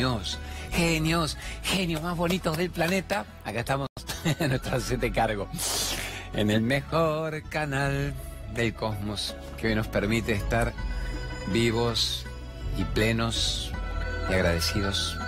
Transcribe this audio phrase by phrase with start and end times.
[0.00, 0.38] genios,
[0.72, 3.26] genios, genios más bonitos del planeta.
[3.44, 3.86] Acá estamos
[4.38, 5.46] en nuestro siete cargo,
[6.32, 8.14] en el mejor canal
[8.54, 10.72] del cosmos que hoy nos permite estar
[11.52, 12.24] vivos
[12.78, 13.72] y plenos
[14.30, 15.18] y agradecidos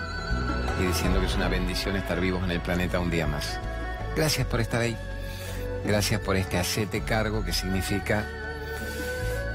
[0.81, 3.59] y diciendo que es una bendición estar vivos en el planeta un día más.
[4.15, 4.97] Gracias por estar ahí.
[5.85, 8.25] Gracias por este hacete cargo que significa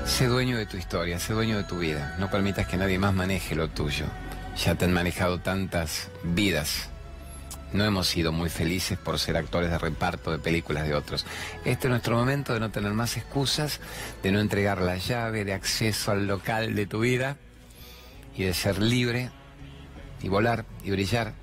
[0.04, 2.14] sé dueño de tu historia, sé dueño de tu vida.
[2.20, 4.06] No permitas que nadie más maneje lo tuyo.
[4.64, 6.88] Ya te han manejado tantas vidas.
[7.72, 11.26] No hemos sido muy felices por ser actores de reparto de películas de otros.
[11.64, 13.80] Este es nuestro momento de no tener más excusas,
[14.22, 17.36] de no entregar la llave de acceso al local de tu vida
[18.36, 19.30] y de ser libre
[20.22, 21.34] y volar y brillar.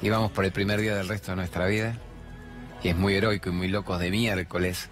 [0.00, 1.98] Y vamos por el primer día del resto de nuestra vida.
[2.82, 4.88] Y es muy heroico y muy locos de miércoles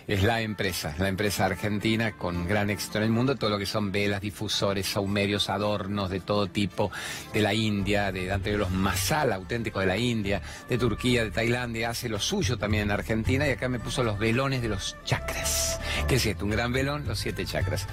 [0.10, 3.68] es la empresa, la empresa argentina con gran éxito en el mundo, todo lo que
[3.68, 6.92] son velas, difusores, saumerios, adornos de todo tipo,
[7.32, 11.92] de la India, de, de los masala auténticos de la India, de Turquía, de Tailandia,
[11.92, 15.80] hace lo suyo también en Argentina y acá me puso los velones de los chakras.
[16.08, 16.44] ¿Qué es esto?
[16.44, 17.86] Un gran velón, los siete chakras.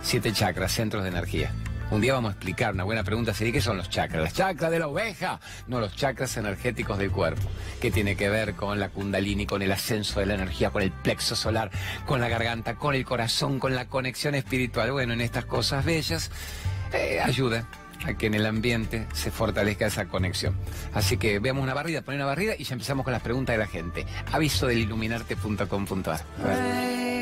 [0.00, 1.52] Siete chakras, centros de energía.
[1.90, 4.22] Un día vamos a explicar, una buena pregunta sería, ¿qué son los chakras?
[4.22, 5.40] ¿Las chakras de la oveja?
[5.68, 7.48] No, los chakras energéticos del cuerpo,
[7.80, 10.90] que tiene que ver con la kundalini, con el ascenso de la energía, con el
[10.90, 11.70] plexo solar,
[12.04, 14.92] con la garganta, con el corazón, con la conexión espiritual.
[14.92, 16.30] Bueno, en estas cosas bellas,
[16.92, 17.66] eh, ayuda
[18.04, 20.54] a que en el ambiente se fortalezca esa conexión.
[20.92, 23.58] Así que veamos una barrida, poner una barrida y ya empezamos con las preguntas de
[23.58, 24.06] la gente.
[24.30, 26.20] Aviso del iluminarte.com.ar.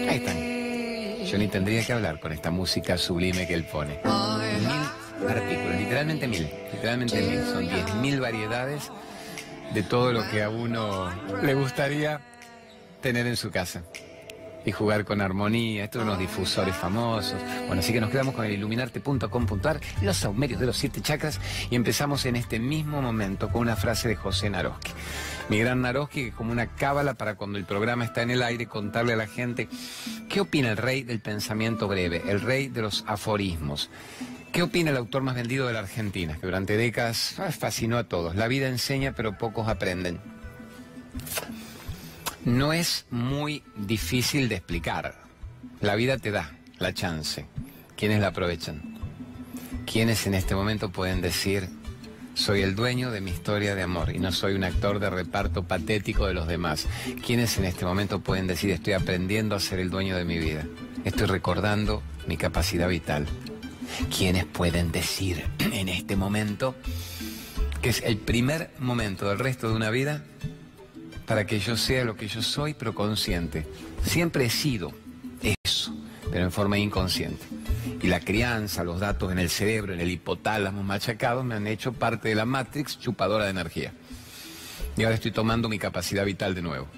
[0.09, 0.45] Ahí están.
[1.26, 4.00] Yo ni tendría que hablar con esta música sublime que él pone.
[4.04, 7.44] Mil artículos, literalmente mil, literalmente mil.
[7.47, 8.92] Son diez mil variedades
[9.75, 11.10] de todo lo que a uno
[11.42, 12.20] le gustaría
[13.00, 13.82] tener en su casa
[14.65, 15.84] y jugar con armonía.
[15.84, 17.41] Estos son unos difusores famosos.
[17.66, 21.75] Bueno, así que nos quedamos con el iluminarte.com.ar, los saumerios de los siete chakras, y
[21.76, 24.92] empezamos en este mismo momento con una frase de José Naroski.
[25.48, 28.42] Mi gran Naroski, que es como una cábala para cuando el programa está en el
[28.42, 29.68] aire, contarle a la gente
[30.28, 33.88] qué opina el rey del pensamiento breve, el rey de los aforismos.
[34.52, 36.36] ¿Qué opina el autor más vendido de la Argentina?
[36.40, 38.34] Que durante décadas ah, fascinó a todos.
[38.34, 40.18] La vida enseña, pero pocos aprenden.
[42.44, 45.14] No es muy difícil de explicar.
[45.80, 47.46] La vida te da la chance.
[47.96, 48.98] ¿Quiénes la aprovechan?
[49.84, 51.68] ¿Quiénes en este momento pueden decir,
[52.36, 55.64] soy el dueño de mi historia de amor y no soy un actor de reparto
[55.64, 56.86] patético de los demás?
[57.26, 60.64] ¿Quiénes en este momento pueden decir, estoy aprendiendo a ser el dueño de mi vida?
[61.04, 63.26] Estoy recordando mi capacidad vital.
[64.16, 66.76] ¿Quiénes pueden decir en este momento
[67.80, 70.22] que es el primer momento del resto de una vida
[71.26, 73.66] para que yo sea lo que yo soy, pero consciente.
[74.04, 74.92] Siempre he sido
[75.42, 75.94] eso,
[76.30, 77.44] pero en forma inconsciente.
[78.03, 81.93] Y la crianza, los datos en el cerebro, en el hipotálamo machacado, me han hecho
[81.93, 83.93] parte de la Matrix chupadora de energía.
[84.97, 86.89] Y ahora estoy tomando mi capacidad vital de nuevo.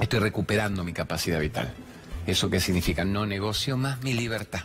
[0.00, 1.72] Estoy recuperando mi capacidad vital.
[2.26, 3.04] ¿Eso qué significa?
[3.04, 4.60] No negocio más mi libertad.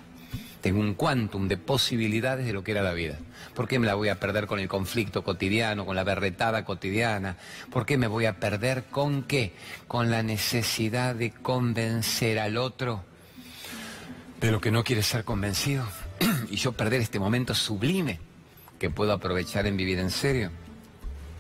[0.62, 3.18] Tengo un quantum de posibilidades de lo que era la vida.
[3.54, 7.38] ¿Por qué me la voy a perder con el conflicto cotidiano, con la berretada cotidiana?
[7.70, 9.54] ¿Por qué me voy a perder con qué?
[9.88, 13.04] Con la necesidad de convencer al otro
[14.44, 15.86] de lo que no quiere ser convencido.
[16.50, 18.20] y yo perder este momento sublime
[18.78, 20.52] que puedo aprovechar en vivir en serio.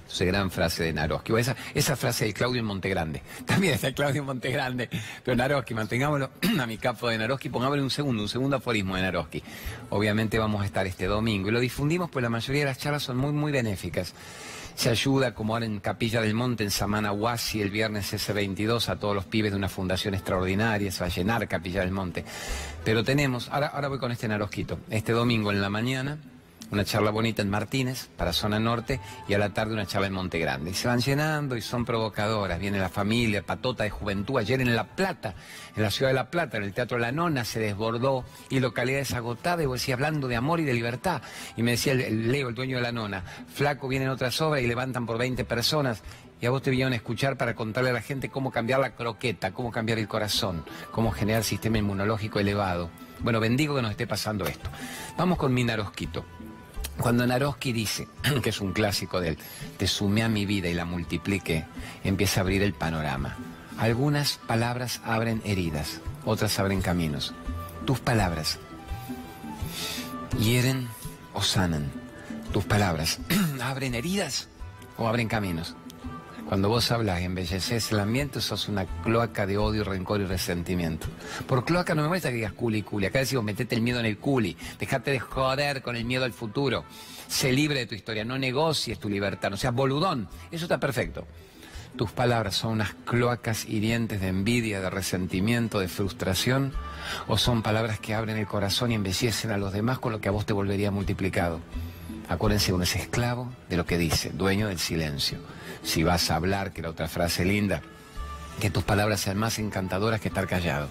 [0.03, 1.33] Entonces, gran frase de Naroski.
[1.37, 3.21] Esa, esa frase de Claudio Montegrande.
[3.45, 4.89] También está Claudio Montegrande.
[5.23, 6.29] Pero Naroski, mantengámoslo
[6.61, 9.43] a mi capo de Naroski, pongámosle un segundo, un segundo aforismo de Naroski.
[9.89, 11.49] Obviamente vamos a estar este domingo.
[11.49, 14.13] Y lo difundimos pues la mayoría de las charlas son muy, muy benéficas.
[14.75, 18.97] Se ayuda, como ahora en Capilla del Monte, en Samana Huasi, el viernes S22, a
[18.97, 22.25] todos los pibes de una fundación extraordinaria, se va a llenar Capilla del Monte.
[22.83, 26.17] Pero tenemos, ahora, ahora voy con este narosquito, este domingo en la mañana,
[26.71, 30.13] una charla bonita en Martínez, para zona norte, y a la tarde una charla en
[30.13, 30.71] Monte Grande.
[30.71, 32.59] Y se van llenando y son provocadoras.
[32.59, 34.37] Viene la familia, patota de juventud.
[34.37, 35.35] Ayer en La Plata,
[35.75, 39.13] en la ciudad de La Plata, en el Teatro La Nona, se desbordó y localidades
[39.13, 39.63] agotadas.
[39.63, 41.21] Y vos decía, hablando de amor y de libertad.
[41.55, 43.23] Y me decía el, Leo, el dueño de La Nona,
[43.53, 46.01] flaco, vienen otras obras y levantan por 20 personas.
[46.41, 48.95] Y a vos te vinieron a escuchar para contarle a la gente cómo cambiar la
[48.95, 52.89] croqueta, cómo cambiar el corazón, cómo generar sistema inmunológico elevado.
[53.21, 54.69] Bueno, bendigo que nos esté pasando esto.
[55.17, 56.25] Vamos con Minarosquito.
[56.99, 58.07] Cuando Naroski dice,
[58.43, 59.37] que es un clásico de él,
[59.77, 61.65] te sumé a mi vida y la multipliqué,
[62.03, 63.35] empieza a abrir el panorama.
[63.77, 67.33] Algunas palabras abren heridas, otras abren caminos.
[67.85, 68.59] Tus palabras
[70.39, 70.87] hieren
[71.33, 71.91] o sanan.
[72.51, 73.19] Tus palabras
[73.61, 74.47] abren heridas
[74.97, 75.75] o abren caminos.
[76.47, 81.07] Cuando vos hablas y embelleces el ambiente, sos una cloaca de odio, rencor y resentimiento.
[81.47, 83.05] Por cloaca no me molesta que digas culi, culi.
[83.05, 84.57] Acá decimos, metete el miedo en el culi.
[84.77, 86.83] Dejate de joder con el miedo al futuro.
[87.27, 88.25] Sé libre de tu historia.
[88.25, 89.49] No negocies tu libertad.
[89.49, 90.27] No seas boludón.
[90.51, 91.25] Eso está perfecto.
[91.95, 96.73] Tus palabras son unas cloacas hirientes de envidia, de resentimiento, de frustración,
[97.27, 100.27] o son palabras que abren el corazón y embellecen a los demás con lo que
[100.27, 101.59] a vos te volvería multiplicado.
[102.29, 105.39] Acuérdense, uno es esclavo de lo que dice, dueño del silencio
[105.83, 107.81] si vas a hablar, que era otra frase linda,
[108.59, 110.89] que tus palabras sean más encantadoras que estar callado.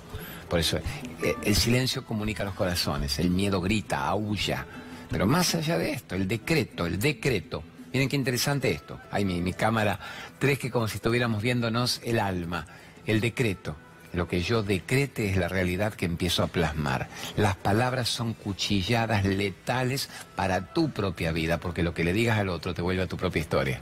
[0.49, 4.67] Por eso, eh, el silencio comunica los corazones, el miedo grita, aúlla.
[5.11, 7.63] Pero más allá de esto, el decreto, el decreto.
[7.93, 9.01] Miren qué interesante esto.
[9.11, 9.99] Ay, mi, mi cámara,
[10.39, 12.67] tres que como si estuviéramos viéndonos el alma.
[13.07, 13.77] El decreto.
[14.13, 17.09] Lo que yo decrete es la realidad que empiezo a plasmar.
[17.37, 22.51] Las palabras son cuchilladas letales para tu propia vida, porque lo que le digas al
[22.51, 23.81] otro te vuelve a tu propia historia.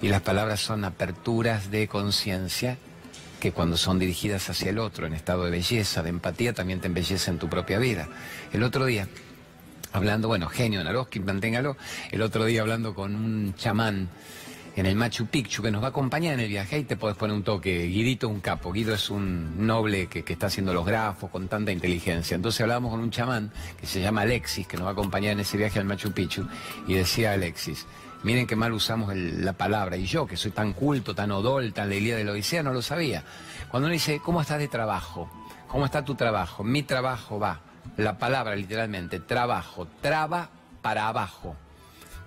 [0.00, 2.78] Y las palabras son aperturas de conciencia
[3.40, 6.86] que cuando son dirigidas hacia el otro, en estado de belleza, de empatía, también te
[6.86, 8.08] embellecen tu propia vida.
[8.52, 9.06] El otro día,
[9.92, 11.76] hablando, bueno, genio Naroski, manténgalo,
[12.10, 14.08] el otro día hablando con un chamán
[14.76, 17.16] en el Machu Picchu que nos va a acompañar en el viaje y te podés
[17.16, 17.86] poner un toque.
[17.86, 22.34] Guidito un capo, Guido es un noble que, está haciendo los grafos con tanta inteligencia.
[22.34, 25.40] Entonces hablábamos con un chamán que se llama Alexis, que nos va a acompañar en
[25.40, 26.46] ese viaje al Machu Picchu,
[26.88, 27.86] y decía Alexis,
[28.24, 29.98] Miren qué mal usamos la palabra.
[29.98, 32.80] Y yo, que soy tan culto, tan odol, tan la de la Odisea, no lo
[32.80, 33.22] sabía.
[33.68, 35.30] Cuando uno dice, ¿cómo estás de trabajo?
[35.68, 36.64] ¿Cómo está tu trabajo?
[36.64, 37.60] Mi trabajo va.
[37.98, 39.86] La palabra literalmente, trabajo.
[40.00, 40.48] Traba
[40.80, 41.54] para abajo.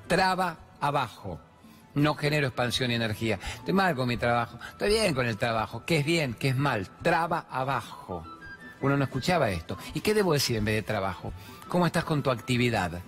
[0.08, 1.40] Traba abajo.
[1.98, 3.40] No genero expansión y energía.
[3.56, 4.60] Estoy mal con mi trabajo.
[4.72, 5.84] Estoy bien con el trabajo.
[5.86, 6.36] ¿Qué es bien?
[6.36, 6.88] ¿Qué es mal?
[7.02, 8.24] Traba abajo.
[8.82, 9.78] Uno no escuchaba esto.
[9.96, 11.34] ¿Y qué debo decir en vez de trabajo?
[11.68, 13.02] ¿Cómo estás con tu actividad?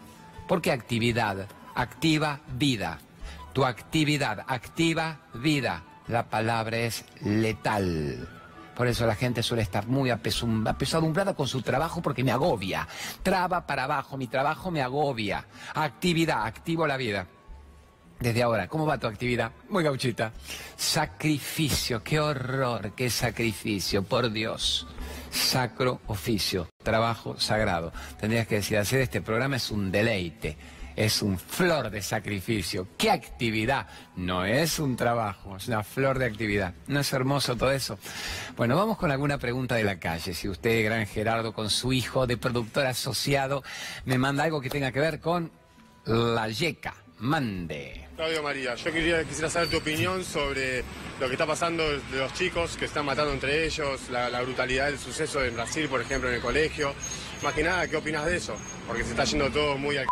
[0.48, 1.48] ¿Por qué actividad?
[1.76, 3.00] activa vida.
[3.54, 5.84] Tu actividad activa vida.
[6.08, 8.28] La palabra es letal.
[8.76, 12.88] Por eso la gente suele estar muy apesadumbrada con su trabajo porque me agobia.
[13.22, 15.46] Traba para abajo, mi trabajo me agobia.
[15.76, 17.28] Actividad, activo la vida.
[18.20, 19.52] Desde ahora, ¿cómo va tu actividad?
[19.70, 20.34] Muy gauchita.
[20.76, 24.88] Sacrificio, qué horror, qué sacrificio, por Dios.
[25.32, 27.94] Sacro oficio, trabajo sagrado.
[28.20, 30.58] Tendrías que decir, hacer este programa es un deleite
[31.00, 32.86] es un flor de sacrificio.
[32.98, 33.88] ¿Qué actividad?
[34.18, 36.74] No es un trabajo, es una flor de actividad.
[36.88, 37.98] ¿No es hermoso todo eso?
[38.58, 40.34] Bueno, vamos con alguna pregunta de la calle.
[40.34, 43.64] Si usted, gran Gerardo, con su hijo de productor asociado,
[44.04, 45.52] me manda algo que tenga que ver con
[46.06, 46.96] la yeca.
[47.20, 48.08] Mande.
[48.16, 50.84] Claudio María, yo quería, quisiera saber tu opinión sobre
[51.20, 54.88] lo que está pasando de los chicos que están matando entre ellos, la, la brutalidad
[54.88, 56.94] del suceso en Brasil, por ejemplo, en el colegio.
[57.44, 58.56] Más que nada, ¿qué opinas de eso?
[58.88, 60.06] Porque se está yendo todo muy al...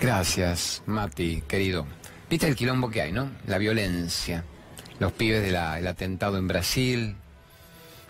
[0.00, 1.86] Gracias, Mati, querido.
[2.30, 3.30] Viste el quilombo que hay, ¿no?
[3.46, 4.44] La violencia.
[4.98, 7.16] Los pibes del atentado en Brasil,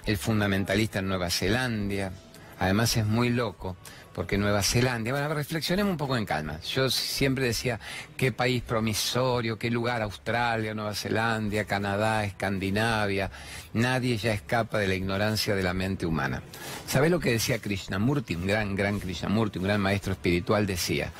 [0.04, 2.12] el fundamentalista en Nueva Zelanda.
[2.58, 3.76] Además es muy loco
[4.18, 6.58] porque Nueva Zelanda, bueno, reflexionemos un poco en calma.
[6.62, 7.78] Yo siempre decía,
[8.16, 13.30] qué país promisorio, qué lugar, Australia, Nueva Zelanda, Canadá, Escandinavia,
[13.74, 16.42] nadie ya escapa de la ignorancia de la mente humana.
[16.88, 21.12] ¿Sabés lo que decía Krishnamurti, un gran, gran Krishnamurti, un gran maestro espiritual, decía?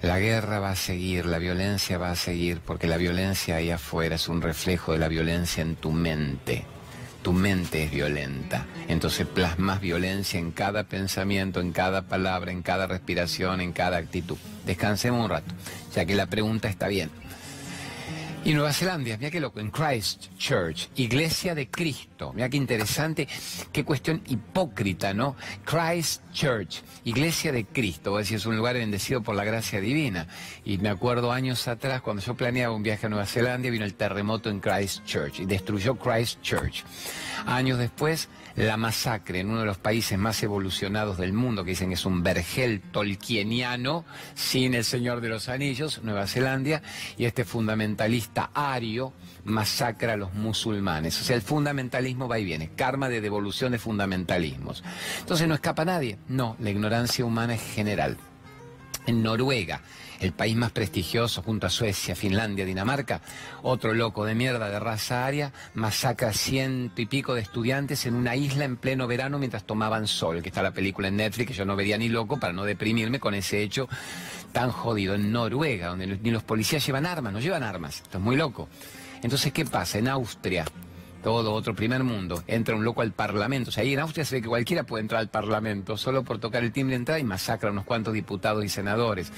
[0.00, 4.14] La guerra va a seguir, la violencia va a seguir, porque la violencia ahí afuera
[4.14, 6.64] es un reflejo de la violencia en tu mente.
[7.26, 8.66] Tu mente es violenta.
[8.86, 14.36] Entonces plasmas violencia en cada pensamiento, en cada palabra, en cada respiración, en cada actitud.
[14.64, 15.52] Descansemos un rato,
[15.92, 17.10] ya que la pregunta está bien.
[18.46, 22.32] Y Nueva Zelanda, mira qué loco, en Christchurch, Iglesia de Cristo.
[22.32, 23.26] Mira qué interesante,
[23.72, 25.34] qué cuestión hipócrita, ¿no?
[25.64, 28.12] Christchurch, Iglesia de Cristo.
[28.12, 30.28] Vos decís, es un lugar bendecido por la gracia divina.
[30.64, 33.94] Y me acuerdo años atrás, cuando yo planeaba un viaje a Nueva Zelanda, vino el
[33.94, 36.84] terremoto en Christchurch y destruyó Christchurch.
[37.46, 41.88] Años después, la masacre en uno de los países más evolucionados del mundo, que dicen
[41.88, 46.80] que es un vergel tolkieniano, sin el Señor de los Anillos, Nueva Zelanda,
[47.18, 49.12] y este fundamentalista ario
[49.44, 51.20] masacra a los musulmanes.
[51.20, 54.82] O sea, el fundamentalismo va y viene, karma de devolución de fundamentalismos.
[55.20, 56.18] Entonces no escapa nadie.
[56.28, 58.16] No, la ignorancia humana es general.
[59.06, 59.82] En Noruega,
[60.20, 63.20] el país más prestigioso junto a Suecia, Finlandia, Dinamarca,
[63.62, 68.34] otro loco de mierda de raza aria masacra ciento y pico de estudiantes en una
[68.34, 71.64] isla en pleno verano mientras tomaban sol, que está la película en Netflix, que yo
[71.64, 73.88] no vería ni loco para no deprimirme con ese hecho
[74.56, 75.14] tan jodido.
[75.14, 78.70] En Noruega, donde ni los policías llevan armas, no llevan armas, esto es muy loco.
[79.22, 79.98] Entonces, ¿qué pasa?
[79.98, 80.64] En Austria,
[81.22, 83.68] todo otro primer mundo, entra un loco al Parlamento.
[83.68, 86.38] O sea, ahí en Austria se ve que cualquiera puede entrar al Parlamento, solo por
[86.38, 89.30] tocar el timbre de entrada y masacra a unos cuantos diputados y senadores.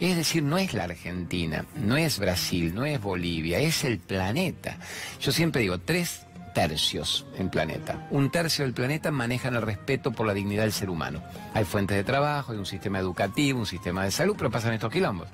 [0.00, 4.76] Es decir, no es la Argentina, no es Brasil, no es Bolivia, es el planeta.
[5.18, 6.26] Yo siempre digo, tres
[6.58, 8.08] tercios en planeta.
[8.10, 11.22] Un tercio del planeta manejan el respeto por la dignidad del ser humano.
[11.54, 14.90] Hay fuentes de trabajo, hay un sistema educativo, un sistema de salud, pero pasan estos
[14.90, 15.28] quilombos.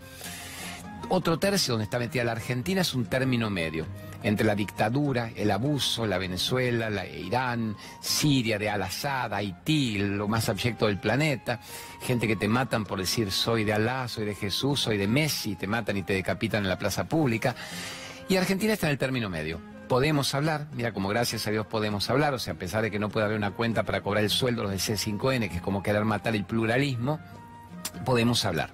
[1.08, 3.86] Otro tercio donde está metida la Argentina es un término medio
[4.22, 10.50] entre la dictadura, el abuso, la Venezuela, la Irán, Siria de Al-Assad, Haití, lo más
[10.50, 11.58] abyecto del planeta,
[12.02, 15.56] gente que te matan por decir soy de Alá, soy de Jesús, soy de Messi,
[15.56, 17.54] te matan y te decapitan en la plaza pública.
[18.28, 19.73] Y Argentina está en el término medio.
[19.88, 22.98] Podemos hablar, mira como gracias a Dios podemos hablar, o sea, a pesar de que
[22.98, 25.82] no puede haber una cuenta para cobrar el sueldo los del C5N, que es como
[25.82, 27.20] querer matar el pluralismo,
[28.04, 28.70] podemos hablar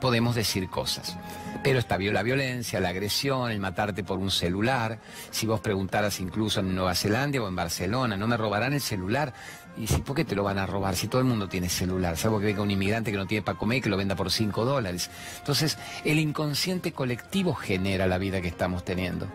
[0.00, 1.16] podemos decir cosas.
[1.62, 4.98] Pero está la violencia, la agresión, el matarte por un celular.
[5.30, 9.32] Si vos preguntaras incluso en Nueva Zelanda o en Barcelona, ¿no me robarán el celular?
[9.76, 10.96] Y si, ¿por qué te lo van a robar?
[10.96, 13.58] Si todo el mundo tiene celular, salvo que venga un inmigrante que no tiene para
[13.58, 15.10] comer y que lo venda por 5 dólares.
[15.38, 19.26] Entonces, el inconsciente colectivo genera la vida que estamos teniendo.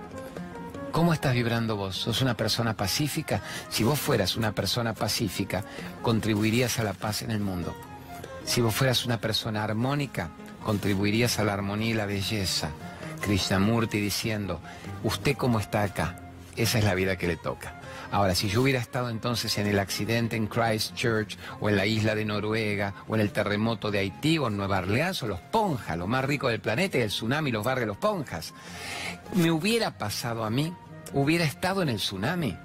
[0.91, 1.95] ¿Cómo estás vibrando vos?
[1.95, 3.41] ¿Sos una persona pacífica?
[3.69, 5.63] Si vos fueras una persona pacífica,
[6.01, 7.74] contribuirías a la paz en el mundo.
[8.43, 10.31] Si vos fueras una persona armónica,
[10.65, 12.71] contribuirías a la armonía y la belleza.
[13.21, 14.60] Krishnamurti diciendo,
[15.03, 16.17] usted cómo está acá,
[16.55, 17.81] esa es la vida que le toca.
[18.12, 22.13] Ahora, si yo hubiera estado entonces en el accidente en Christchurch, o en la isla
[22.13, 25.98] de Noruega, o en el terremoto de Haití, o en Nueva Orleans, o los Ponjas,
[25.98, 28.53] lo más rico del planeta, el tsunami los barre los Ponjas,
[29.34, 30.74] me hubiera pasado a mí,
[31.13, 32.58] hubiera estado en el tsunami.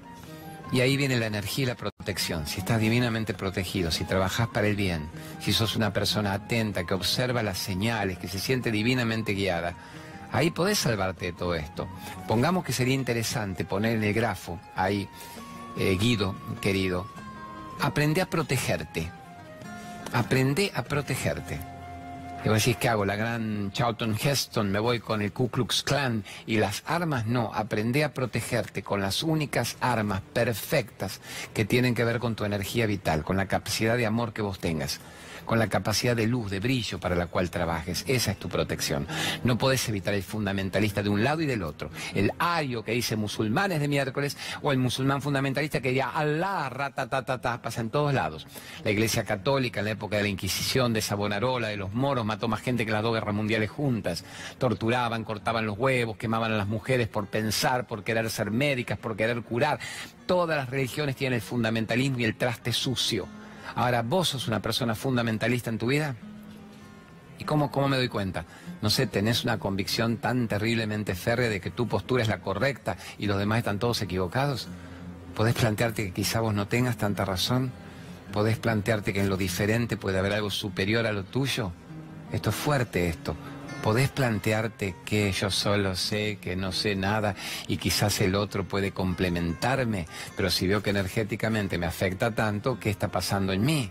[0.69, 2.45] Y ahí viene la energía y la protección.
[2.45, 5.07] Si estás divinamente protegido, si trabajas para el bien,
[5.39, 9.75] si sos una persona atenta, que observa las señales, que se siente divinamente guiada,
[10.31, 11.87] ahí podés salvarte de todo esto.
[12.27, 15.07] Pongamos que sería interesante poner en el grafo, ahí,
[15.77, 17.07] eh, Guido, querido,
[17.81, 19.11] aprende a protegerte.
[20.13, 21.59] Aprende a protegerte.
[22.45, 23.03] Y vos decís, ¿qué hago?
[23.03, 27.51] La gran Charlton Heston, me voy con el Ku Klux Klan y las armas no.
[27.53, 31.19] Aprende a protegerte con las únicas armas perfectas
[31.53, 34.59] que tienen que ver con tu energía vital, con la capacidad de amor que vos
[34.59, 35.01] tengas
[35.47, 38.03] con la capacidad de luz, de brillo para la cual trabajes.
[38.07, 39.07] Esa es tu protección.
[39.43, 41.89] No podés evitar el fundamentalista de un lado y del otro.
[42.13, 47.61] El ario que dice musulmanes de miércoles o el musulmán fundamentalista que diría Allah, ratatatata,
[47.61, 48.45] pasa en todos lados.
[48.83, 52.49] La Iglesia Católica en la época de la Inquisición, de Sabonarola, de los moros, mató
[52.49, 54.25] más gente que las dos guerras mundiales juntas.
[54.57, 59.15] Torturaban, cortaban los huevos, quemaban a las mujeres por pensar, por querer ser médicas, por
[59.15, 59.79] querer curar.
[60.25, 63.27] Todas las religiones tienen el fundamentalismo y el traste sucio.
[63.75, 66.15] Ahora, ¿vos sos una persona fundamentalista en tu vida?
[67.39, 68.45] ¿Y cómo, cómo me doy cuenta?
[68.81, 72.97] No sé, tenés una convicción tan terriblemente férrea de que tu postura es la correcta
[73.17, 74.67] y los demás están todos equivocados.
[75.35, 77.71] ¿Podés plantearte que quizá vos no tengas tanta razón?
[78.33, 81.71] ¿Podés plantearte que en lo diferente puede haber algo superior a lo tuyo?
[82.31, 83.35] Esto es fuerte esto
[83.83, 87.35] podés plantearte que yo solo sé, que no sé nada
[87.67, 92.89] y quizás el otro puede complementarme, pero si veo que energéticamente me afecta tanto, ¿qué
[92.89, 93.89] está pasando en mí?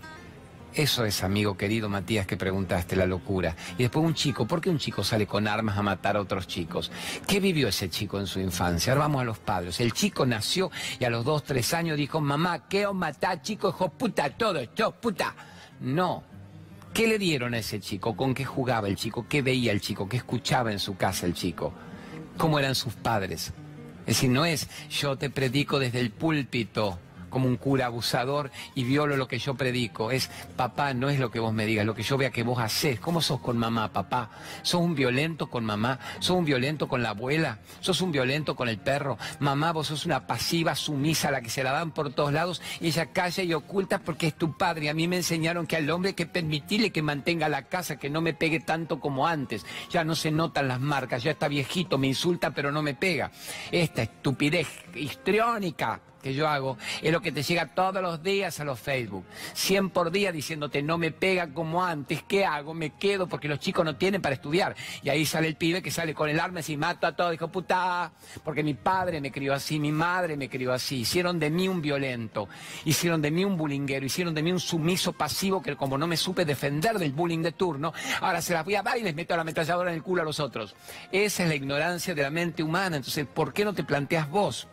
[0.73, 3.55] Eso es, amigo querido Matías, que preguntaste la locura.
[3.79, 6.45] Y después un chico, ¿por qué un chico sale con armas a matar a otros
[6.45, 6.91] chicos?
[7.25, 8.93] ¿Qué vivió ese chico en su infancia?
[8.93, 9.79] Ahora vamos a los padres.
[9.79, 13.69] El chico nació y a los dos, tres años dijo, mamá, ¿qué os matar, chico?
[13.69, 15.33] Hijo puta, todo esto, puta.
[15.79, 16.23] No,
[16.93, 18.15] ¿Qué le dieron a ese chico?
[18.15, 19.25] ¿Con qué jugaba el chico?
[19.29, 20.09] ¿Qué veía el chico?
[20.09, 21.73] ¿Qué escuchaba en su casa el chico?
[22.37, 23.53] ¿Cómo eran sus padres?
[24.01, 28.83] Es decir, no es yo te predico desde el púlpito como un cura abusador y
[28.83, 30.11] violo lo que yo predico.
[30.11, 32.59] Es, papá, no es lo que vos me digas, lo que yo vea que vos
[32.59, 32.99] haces.
[32.99, 34.29] ¿Cómo sos con mamá, papá?
[34.61, 35.99] ¿Sos un violento con mamá?
[36.19, 37.59] ¿Sos un violento con la abuela?
[37.79, 39.17] ¿Sos un violento con el perro?
[39.39, 42.87] Mamá, vos sos una pasiva sumisa la que se la dan por todos lados y
[42.87, 44.89] ella calla y oculta porque es tu padre.
[44.89, 48.09] A mí me enseñaron que al hombre hay que permitirle que mantenga la casa, que
[48.09, 49.65] no me pegue tanto como antes.
[49.89, 53.31] Ya no se notan las marcas, ya está viejito, me insulta pero no me pega.
[53.71, 58.63] Esta estupidez histriónica que yo hago es lo que te llega todos los días a
[58.63, 59.25] los Facebook.
[59.53, 62.73] 100 por día diciéndote no me pega como antes, ¿qué hago?
[62.73, 64.75] Me quedo porque los chicos no tienen para estudiar.
[65.03, 67.47] Y ahí sale el pibe que sale con el arma y mata a todo, dijo
[67.49, 68.11] puta,
[68.43, 71.01] porque mi padre me crió así, mi madre me crió así.
[71.01, 72.47] Hicieron de mí un violento,
[72.85, 76.17] hicieron de mí un bulinguero, hicieron de mí un sumiso pasivo que como no me
[76.17, 79.35] supe defender del bullying de turno, ahora se las voy a dar y les meto
[79.35, 80.75] la ametralladora en el culo a los otros.
[81.11, 82.97] Esa es la ignorancia de la mente humana.
[82.97, 84.67] Entonces, ¿por qué no te planteas vos?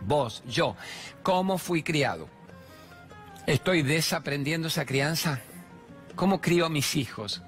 [0.00, 0.76] Vos, yo,
[1.22, 2.28] cómo fui criado.
[3.46, 5.40] ¿Estoy desaprendiendo esa crianza?
[6.14, 7.42] ¿Cómo crío a mis hijos?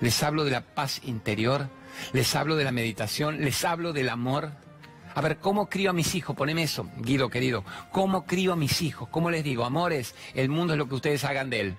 [0.00, 1.68] ¿Les hablo de la paz interior?
[2.12, 3.40] ¿Les hablo de la meditación?
[3.40, 4.52] ¿Les hablo del amor?
[5.14, 6.36] A ver, ¿cómo crío a mis hijos?
[6.36, 7.64] Poneme eso, Guido querido.
[7.92, 9.08] ¿Cómo crío a mis hijos?
[9.10, 9.64] ¿Cómo les digo?
[9.64, 11.76] Amores, el mundo es lo que ustedes hagan de él.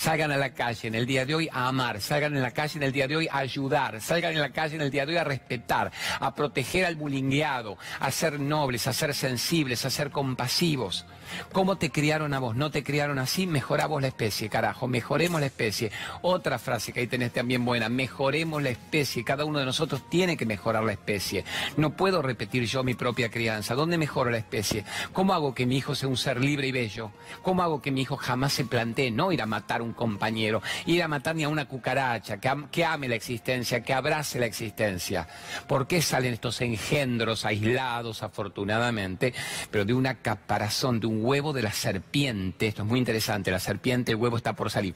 [0.00, 2.78] Salgan a la calle en el día de hoy a amar, salgan en la calle
[2.78, 5.12] en el día de hoy a ayudar, salgan en la calle en el día de
[5.12, 10.10] hoy a respetar, a proteger al bulingueado, a ser nobles, a ser sensibles, a ser
[10.10, 11.04] compasivos.
[11.52, 12.56] ¿Cómo te criaron a vos?
[12.56, 13.46] ¿No te criaron así?
[13.46, 15.90] Mejoramos la especie, carajo, mejoremos la especie.
[16.22, 19.24] Otra frase que ahí tenés también buena, mejoremos la especie.
[19.24, 21.44] Cada uno de nosotros tiene que mejorar la especie.
[21.76, 23.74] No puedo repetir yo mi propia crianza.
[23.74, 24.84] ¿Dónde mejoro la especie?
[25.12, 27.10] ¿Cómo hago que mi hijo sea un ser libre y bello?
[27.42, 31.02] ¿Cómo hago que mi hijo jamás se plantee no ir a matar a compañero, ir
[31.02, 35.28] a matar ni a una cucaracha, que, que ame la existencia, que abrace la existencia?
[35.66, 39.34] ¿Por qué salen estos engendros aislados, afortunadamente,
[39.70, 42.68] pero de una caparazón, de un huevo de la serpiente.
[42.68, 43.50] Esto es muy interesante.
[43.50, 44.94] La serpiente, el huevo está por salir.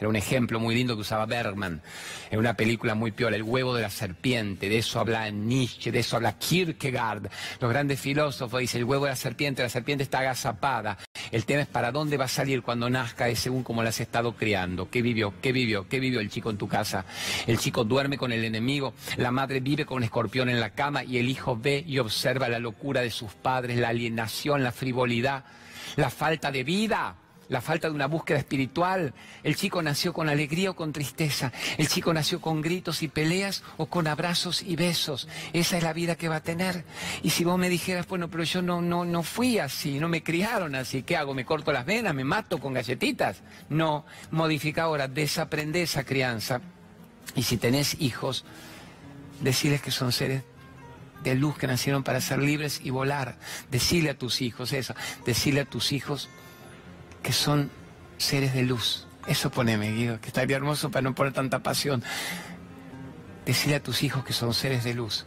[0.00, 1.82] Era un ejemplo muy lindo que usaba Bergman
[2.30, 4.70] en una película muy piola, El huevo de la serpiente.
[4.70, 7.28] De eso habla Nietzsche, de eso habla Kierkegaard.
[7.60, 10.96] Los grandes filósofos dicen el huevo de la serpiente, la serpiente está agazapada.
[11.30, 14.00] El tema es para dónde va a salir cuando nazca, es según cómo la has
[14.00, 14.88] estado criando.
[14.88, 15.34] ¿Qué vivió?
[15.42, 15.86] ¿Qué vivió?
[15.86, 17.04] ¿Qué vivió el chico en tu casa?
[17.46, 21.04] El chico duerme con el enemigo, la madre vive con un escorpión en la cama
[21.04, 25.44] y el hijo ve y observa la locura de sus padres, la alienación, la frivolidad,
[25.96, 27.16] la falta de vida
[27.50, 29.12] la falta de una búsqueda espiritual.
[29.42, 31.52] El chico nació con alegría o con tristeza.
[31.76, 35.28] El chico nació con gritos y peleas o con abrazos y besos.
[35.52, 36.84] Esa es la vida que va a tener.
[37.22, 40.22] Y si vos me dijeras, bueno, pero yo no, no, no fui así, no me
[40.22, 41.34] criaron así, ¿qué hago?
[41.34, 42.14] ¿Me corto las venas?
[42.14, 43.42] ¿Me mato con galletitas?
[43.68, 46.60] No, modifica ahora, desaprende esa crianza.
[47.34, 48.44] Y si tenés hijos,
[49.40, 50.44] decirles que son seres
[51.24, 53.36] de luz que nacieron para ser libres y volar.
[53.72, 54.94] Decirle a tus hijos eso,
[55.26, 56.28] decirle a tus hijos
[57.22, 57.70] que son
[58.18, 59.06] seres de luz.
[59.26, 62.02] Eso poneme, Guido, que estaría hermoso para no poner tanta pasión.
[63.46, 65.26] Decirle a tus hijos que son seres de luz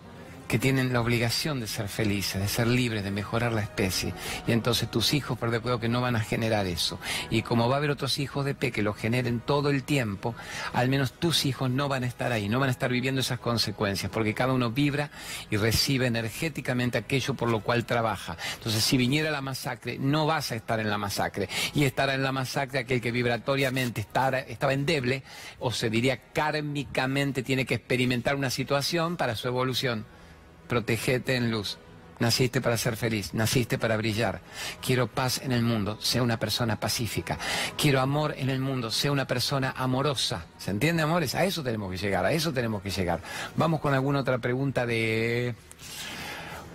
[0.54, 4.14] que tienen la obligación de ser felices, de ser libres, de mejorar la especie.
[4.46, 7.00] Y entonces tus hijos, por después que no van a generar eso.
[7.32, 10.36] Y como va a haber otros hijos de P que lo generen todo el tiempo,
[10.74, 13.40] al menos tus hijos no van a estar ahí, no van a estar viviendo esas
[13.40, 15.10] consecuencias, porque cada uno vibra
[15.50, 18.38] y recibe energéticamente aquello por lo cual trabaja.
[18.54, 21.50] Entonces, si viniera la masacre, no vas a estar en la masacre.
[21.74, 25.24] Y estará en la masacre aquel que vibratoriamente estaba endeble,
[25.58, 30.06] o se diría kármicamente tiene que experimentar una situación para su evolución
[30.68, 31.78] protegete en luz.
[32.20, 34.42] Naciste para ser feliz, naciste para brillar.
[34.86, 37.38] Quiero paz en el mundo, sea una persona pacífica.
[37.78, 40.46] Quiero amor en el mundo, sea una persona amorosa.
[40.58, 41.36] ¿Se entiende, amores?
[41.36, 43.20] A eso tenemos que llegar, a eso tenemos que llegar.
[43.58, 45.56] Vamos con alguna otra pregunta de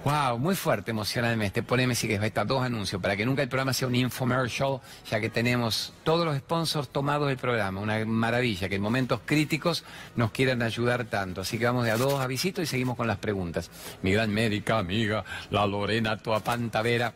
[0.04, 1.64] Wow, muy fuerte emocionalmente.
[1.64, 4.80] Poneme si que estar dos anuncios para que nunca el programa sea un infomercial,
[5.10, 7.80] ya que tenemos todos los sponsors tomados del programa.
[7.80, 9.84] Una maravilla que en momentos críticos
[10.14, 11.40] nos quieran ayudar tanto.
[11.40, 13.70] Así que vamos de a dos avisitos y seguimos con las preguntas.
[14.02, 17.12] Mi gran médica, amiga, la Lorena Toapantavera.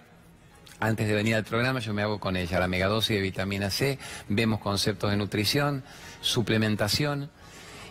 [0.80, 4.00] Antes de venir al programa yo me hago con ella la megadosis de vitamina C,
[4.28, 5.84] vemos conceptos de nutrición,
[6.20, 7.30] suplementación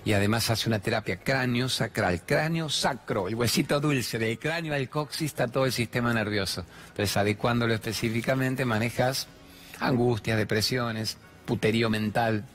[0.04, 4.90] y además hace una terapia cráneo sacral, cráneo sacro, el huesito dulce, del cráneo al
[4.90, 6.66] coxis está todo el sistema nervioso.
[6.90, 9.28] Entonces, adecuándolo específicamente, manejas
[9.80, 12.46] angustias, depresiones, puterío mental,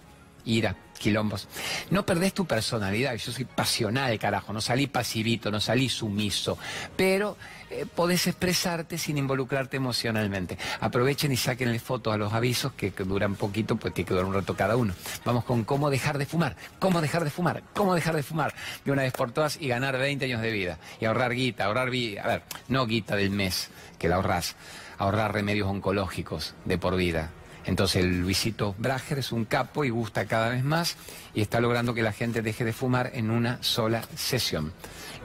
[0.44, 1.48] ira, quilombos.
[1.90, 6.58] No perdés tu personalidad, yo soy pasional, carajo, no salí pasivito, no salí sumiso,
[6.96, 7.36] pero
[7.70, 10.56] eh, podés expresarte sin involucrarte emocionalmente.
[10.80, 14.34] Aprovechen y sáquenle fotos a los avisos que, duran poquito, pues tiene que durar un
[14.34, 14.94] rato cada uno.
[15.24, 18.92] Vamos con cómo dejar de fumar, cómo dejar de fumar, cómo dejar de fumar de
[18.92, 20.78] una vez por todas y ganar 20 años de vida.
[21.00, 24.56] Y ahorrar guita, ahorrar vida, a ver, no guita del mes, que la ahorrás,
[24.98, 27.30] ahorrar remedios oncológicos de por vida.
[27.66, 30.96] Entonces el Luisito Brager es un capo y gusta cada vez más
[31.34, 34.72] y está logrando que la gente deje de fumar en una sola sesión.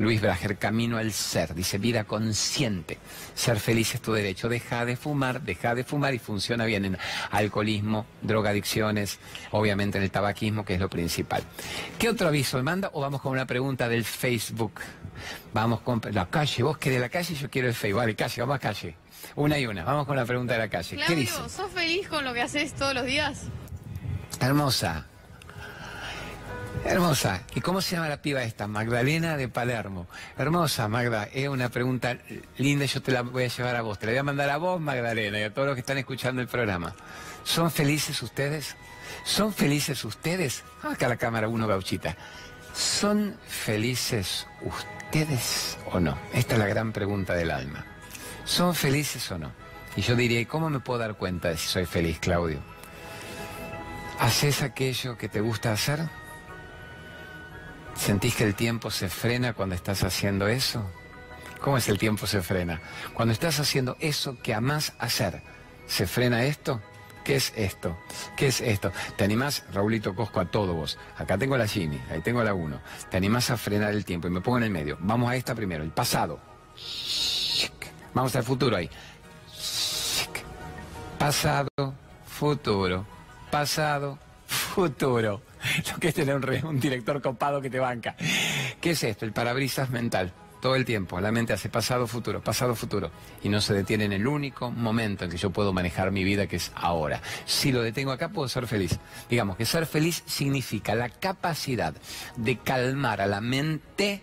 [0.02, 2.98] Luis Brager, camino al ser, dice vida consciente.
[3.36, 4.50] Ser feliz es tu derecho.
[4.50, 6.98] Deja de fumar, deja de fumar y funciona bien en
[7.30, 9.20] alcoholismo, drogadicciones,
[9.52, 11.44] obviamente en el tabaquismo, que es lo principal.
[12.00, 12.90] ¿Qué otro aviso me manda?
[12.94, 14.82] O vamos con una pregunta del Facebook.
[15.54, 18.00] Vamos con la calle, vos querés la calle yo quiero el Facebook.
[18.00, 18.96] Vale, calle, vamos a calle.
[19.36, 19.84] Una y una.
[19.84, 20.98] Vamos con la pregunta de la calle.
[21.06, 21.34] ¿Qué dice?
[21.48, 23.44] ¿sos feliz con lo que haces todos los días?
[24.40, 25.11] Hermosa.
[26.86, 27.44] Hermosa.
[27.54, 28.68] ¿Y cómo se llama la piba esta?
[28.68, 30.08] Magdalena de Palermo.
[30.38, 31.28] Hermosa, Magda.
[31.32, 32.18] Es una pregunta
[32.58, 34.00] linda, yo te la voy a llevar a vos.
[34.00, 36.42] Te la voy a mandar a vos, Magdalena, y a todos los que están escuchando
[36.42, 36.96] el programa.
[37.44, 38.76] ¿Son felices ustedes?
[39.24, 40.64] ¿Son felices ustedes?
[40.82, 42.16] Acá la cámara uno, gauchita.
[42.74, 46.18] ¿Son felices ustedes o no?
[46.34, 47.86] Esta es la gran pregunta del alma.
[48.44, 49.52] ¿Son felices o no?
[49.96, 52.60] Y yo diría, ¿y cómo me puedo dar cuenta de si soy feliz, Claudio?
[54.20, 56.00] ¿Haces aquello que te gusta hacer?
[57.96, 60.84] ¿Sentís que el tiempo se frena cuando estás haciendo eso?
[61.62, 62.82] ¿Cómo es el tiempo se frena?
[63.14, 65.44] Cuando estás haciendo eso que amás hacer,
[65.88, 66.82] ¿se frena esto?
[67.24, 67.96] ¿Qué es esto?
[68.36, 68.92] ¿Qué es esto?
[69.16, 70.98] ¿Te animás, Raulito Cosco, a todo vos?
[71.18, 72.82] Acá tengo la Jimmy, ahí tengo la 1.
[73.12, 74.28] ¿Te animás a frenar el tiempo?
[74.28, 74.98] Y me pongo en el medio.
[75.02, 76.40] Vamos a esta primero, el pasado.
[78.14, 78.90] Vamos al futuro ahí.
[81.20, 81.70] Pasado,
[82.26, 83.06] futuro.
[83.52, 85.42] Pasado, futuro.
[85.92, 88.16] Lo que es tener un, un, director copado que te banca.
[88.80, 89.26] ¿Qué es esto?
[89.26, 90.34] El parabrisas mental.
[90.62, 91.20] Todo el tiempo.
[91.20, 93.10] La mente hace pasado, futuro, pasado, futuro.
[93.42, 96.46] Y no se detiene en el único momento en que yo puedo manejar mi vida,
[96.46, 97.20] que es ahora.
[97.46, 99.00] Si lo detengo acá, puedo ser feliz.
[99.28, 101.96] Digamos que ser feliz significa la capacidad
[102.38, 104.22] de calmar a la mente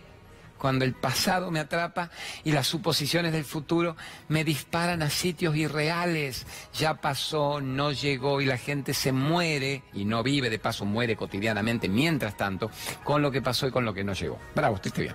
[0.58, 2.10] cuando el pasado me atrapa
[2.44, 3.96] y las suposiciones del futuro
[4.28, 6.46] me disparan a sitios irreales.
[6.74, 11.16] Ya pasó, no llegó y la gente se muere y no vive, de paso muere
[11.16, 12.70] cotidianamente, mientras tanto,
[13.04, 14.38] con lo que pasó y con lo que no llegó.
[14.54, 15.14] Bravo, estoy bien.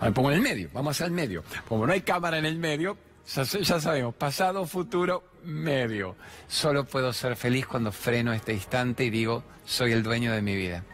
[0.00, 1.42] Me pongo en el medio, vamos hacia el medio.
[1.68, 2.96] Como no hay cámara en el medio,
[3.34, 6.16] ya sabemos, pasado, futuro, medio.
[6.48, 10.54] Solo puedo ser feliz cuando freno este instante y digo, soy el dueño de mi
[10.54, 10.84] vida.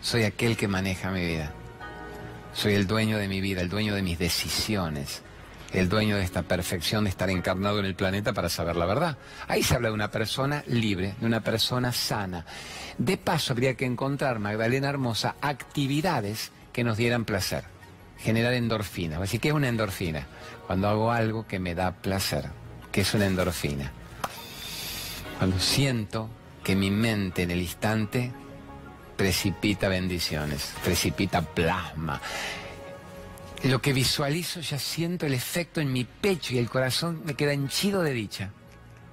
[0.00, 1.52] Soy aquel que maneja mi vida.
[2.54, 5.22] Soy el dueño de mi vida, el dueño de mis decisiones,
[5.72, 9.16] el dueño de esta perfección de estar encarnado en el planeta para saber la verdad.
[9.48, 12.44] Ahí se habla de una persona libre, de una persona sana.
[12.98, 17.64] De paso, habría que encontrar, Magdalena Hermosa, actividades que nos dieran placer,
[18.18, 19.18] generar endorfina.
[19.18, 20.26] Así que es una endorfina.
[20.66, 22.50] Cuando hago algo que me da placer,
[22.92, 23.90] que es una endorfina.
[25.38, 26.28] Cuando siento
[26.62, 28.30] que mi mente en el instante
[29.16, 32.20] precipita bendiciones, precipita plasma.
[33.64, 37.52] Lo que visualizo ya siento el efecto en mi pecho y el corazón me queda
[37.52, 38.50] henchido de dicha.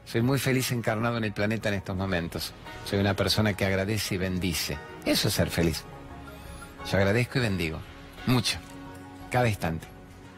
[0.05, 2.51] Soy muy feliz encarnado en el planeta en estos momentos.
[2.83, 4.77] Soy una persona que agradece y bendice.
[5.05, 5.83] Eso es ser feliz.
[6.89, 7.79] Yo agradezco y bendigo.
[8.25, 8.57] Mucho.
[9.29, 9.87] Cada instante.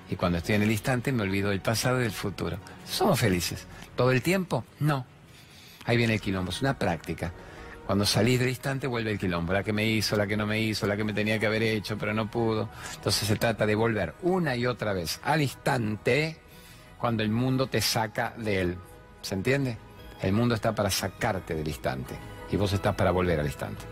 [0.09, 2.57] Y cuando estoy en el instante me olvido del pasado y del futuro.
[2.85, 3.65] ¿Somos felices?
[3.95, 4.65] ¿Todo el tiempo?
[4.81, 5.05] No.
[5.85, 6.51] Ahí viene el quilombo.
[6.51, 7.31] Es una práctica.
[7.85, 10.61] Cuando salís del instante vuelve el quilombo, la que me hizo, la que no me
[10.61, 12.69] hizo, la que me tenía que haber hecho, pero no pudo.
[12.95, 16.37] Entonces se trata de volver una y otra vez al instante
[16.97, 18.77] cuando el mundo te saca de él.
[19.21, 19.77] ¿Se entiende?
[20.21, 22.15] El mundo está para sacarte del instante
[22.51, 23.83] y vos estás para volver al instante.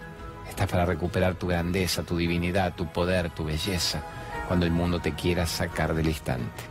[0.47, 4.01] Estás para recuperar tu grandeza, tu divinidad, tu poder, tu belleza,
[4.47, 6.63] cuando el mundo te quiera sacar del instante.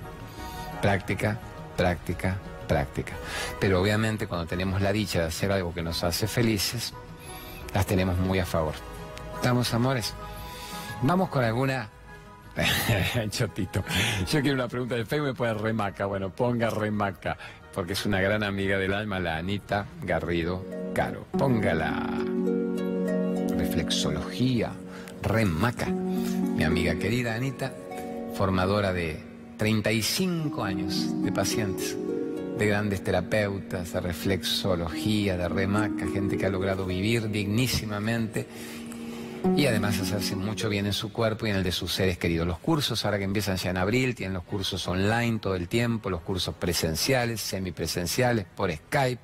[0.81, 1.39] Práctica,
[1.77, 3.15] práctica, práctica.
[3.59, 6.93] Pero obviamente cuando tenemos la dicha de hacer algo que nos hace felices,
[7.75, 8.75] las tenemos muy a favor.
[9.35, 10.15] ¿Estamos, amores?
[11.03, 11.91] Vamos con alguna...
[13.31, 13.85] Chotito.
[14.31, 16.07] Yo quiero una pregunta de Facebook, pone remaca.
[16.07, 17.37] Bueno, ponga remaca,
[17.73, 21.27] porque es una gran amiga del alma, la Anita Garrido Caro.
[21.39, 22.05] Póngala.
[23.57, 24.73] Reflexología,
[25.23, 25.87] remaca.
[25.87, 27.73] Mi amiga querida Anita,
[28.35, 29.23] formadora de
[29.57, 31.97] 35 años de pacientes
[32.59, 38.49] de grandes terapeutas, de reflexología, de remaca, gente que ha logrado vivir dignísimamente
[39.57, 42.49] y además hacerse mucho bien en su cuerpo y en el de sus seres queridos.
[42.49, 46.11] Los cursos, ahora que empiezan ya en abril, tienen los cursos online todo el tiempo,
[46.11, 49.23] los cursos presenciales, semipresenciales, por Skype.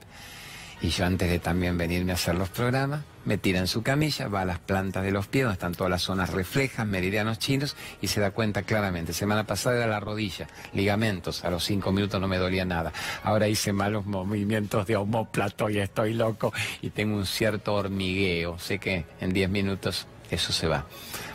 [0.83, 4.29] Y yo antes de también venirme a hacer los programas, me tira en su camilla,
[4.29, 7.77] va a las plantas de los pies, donde están todas las zonas reflejas, meridianos chinos,
[8.01, 9.13] y se da cuenta claramente.
[9.13, 12.93] Semana pasada era la rodilla, ligamentos, a los cinco minutos no me dolía nada.
[13.23, 18.59] Ahora hice malos movimientos de homóplato y estoy loco y tengo un cierto hormigueo.
[18.59, 20.87] Sé que en diez minutos eso se va.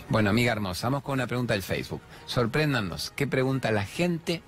[0.09, 2.01] Bueno, amiga hermosa, vamos con una pregunta del Facebook.
[2.25, 4.41] Sorpréndanos, ¿qué pregunta la gente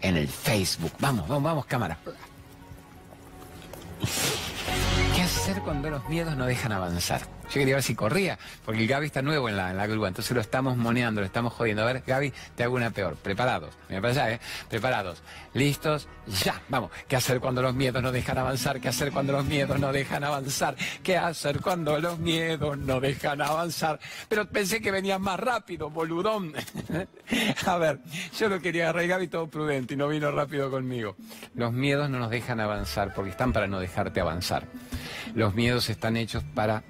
[0.00, 0.92] en el Facebook?
[1.00, 1.98] Vamos, vamos, vamos, cámara.
[5.32, 7.22] ¿Qué hacer cuando los miedos no dejan avanzar?
[7.52, 10.08] Yo quería ver si corría, porque el Gaby está nuevo en la, en la grúa,
[10.08, 11.82] entonces lo estamos moneando, lo estamos jodiendo.
[11.82, 13.16] A ver, Gaby, te hago una peor.
[13.16, 13.74] Preparados.
[13.88, 14.40] Para allá, ¿eh?
[14.70, 15.22] Preparados.
[15.52, 16.08] ¿Listos?
[16.42, 16.62] Ya.
[16.70, 16.90] Vamos.
[17.06, 18.80] ¿Qué hacer cuando los miedos no dejan avanzar?
[18.80, 20.76] ¿Qué hacer cuando los miedos no dejan avanzar?
[21.02, 24.00] ¿Qué hacer cuando los miedos no dejan avanzar?
[24.30, 26.54] Pero pensé que venías más rápido, boludón.
[27.66, 28.00] A ver,
[28.38, 31.16] yo lo quería agarrar Gaby todo prudente y no vino rápido conmigo.
[31.54, 34.66] Los miedos no nos dejan avanzar porque están para no dejarte avanzar.
[35.34, 36.82] Los miedos están hechos para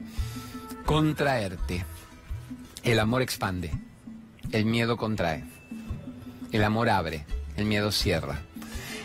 [0.85, 1.85] contraerte.
[2.83, 3.71] El amor expande,
[4.51, 5.45] el miedo contrae,
[6.51, 7.25] el amor abre,
[7.57, 8.41] el miedo cierra.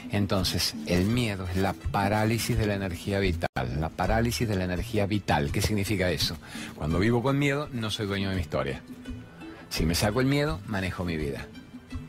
[0.10, 5.06] Entonces, el miedo es la parálisis de la energía vital, la parálisis de la energía
[5.06, 5.52] vital.
[5.52, 6.38] ¿Qué significa eso?
[6.76, 8.82] Cuando vivo con miedo, no soy dueño de mi historia.
[9.70, 11.46] Si me saco el miedo, manejo mi vida.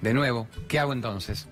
[0.00, 1.48] De nuevo, ¿qué hago entonces?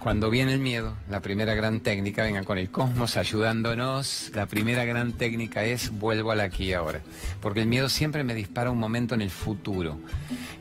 [0.00, 4.86] Cuando viene el miedo, la primera gran técnica, venga con el cosmos ayudándonos, la primera
[4.86, 7.02] gran técnica es vuelvo al aquí y ahora.
[7.42, 9.98] Porque el miedo siempre me dispara un momento en el futuro,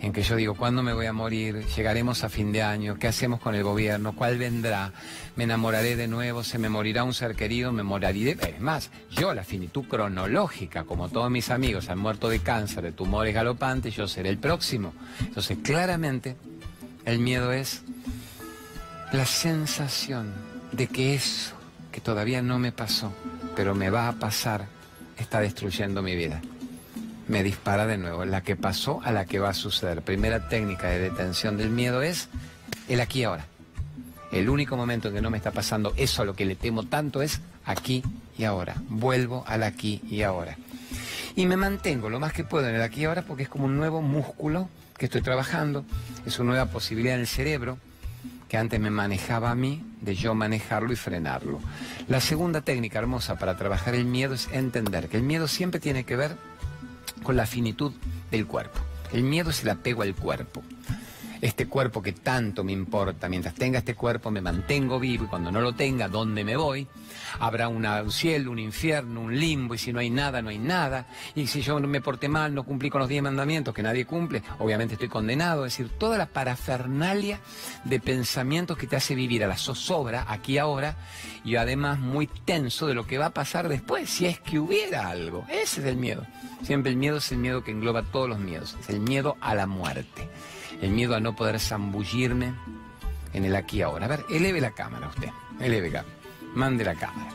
[0.02, 1.66] en que yo digo, ¿cuándo me voy a morir?
[1.74, 3.00] ¿Llegaremos a fin de año?
[3.00, 4.14] ¿Qué hacemos con el gobierno?
[4.14, 4.92] ¿Cuál vendrá?
[5.38, 6.44] ¿Me enamoraré de nuevo?
[6.44, 7.72] ¿Se me morirá un ser querido?
[7.72, 8.32] ¿Me moriré?
[8.46, 12.92] Es más, yo la finitud cronológica, como todos mis amigos han muerto de cáncer, de
[12.92, 14.94] tumores galopantes, yo seré el próximo.
[15.22, 16.36] Entonces, claramente,
[17.06, 17.84] el miedo es
[19.12, 20.32] la sensación
[20.72, 21.56] de que eso
[21.92, 23.12] que todavía no me pasó,
[23.56, 24.68] pero me va a pasar,
[25.18, 26.42] está destruyendo mi vida.
[27.28, 30.04] Me dispara de nuevo, la que pasó a la que va a suceder.
[30.04, 32.30] Primera técnica de detención del miedo es
[32.88, 33.46] el aquí y ahora.
[34.32, 36.84] El único momento en que no me está pasando eso a lo que le temo
[36.84, 38.04] tanto es aquí
[38.38, 38.76] y ahora.
[38.90, 40.56] Vuelvo al aquí y ahora.
[41.36, 43.66] Y me mantengo lo más que puedo en el aquí y ahora porque es como
[43.66, 45.86] un nuevo músculo que estoy trabajando,
[46.26, 47.80] es una nueva posibilidad en el cerebro
[48.50, 51.60] que antes me manejaba a mí, de yo manejarlo y frenarlo.
[52.08, 56.04] La segunda técnica hermosa para trabajar el miedo es entender que el miedo siempre tiene
[56.04, 56.36] que ver
[57.22, 57.94] con la finitud
[58.32, 58.80] del cuerpo.
[59.14, 60.64] El miedo es el apego al cuerpo.
[61.42, 65.52] Este cuerpo que tanto me importa, mientras tenga este cuerpo me mantengo vivo y cuando
[65.52, 66.88] no lo tenga, ¿dónde me voy?
[67.40, 71.06] habrá un cielo, un infierno, un limbo, y si no hay nada, no hay nada.
[71.36, 74.42] Y si yo me porté mal, no cumplí con los diez mandamientos que nadie cumple,
[74.60, 75.66] obviamente estoy condenado.
[75.66, 77.40] Es decir, toda la parafernalia
[77.84, 80.96] de pensamientos que te hace vivir a la zozobra, aquí ahora,
[81.44, 85.10] y además muy tenso de lo que va a pasar después, si es que hubiera
[85.10, 85.46] algo.
[85.50, 86.26] Ese es el miedo.
[86.64, 88.76] Siempre el miedo es el miedo que engloba todos los miedos.
[88.80, 90.30] Es el miedo a la muerte.
[90.82, 92.54] El miedo a no poder zambullirme
[93.34, 94.06] en el aquí ahora.
[94.06, 95.30] A ver, eleve la cámara usted.
[95.60, 96.20] Eleve, cámara
[96.56, 97.32] mande la cámara.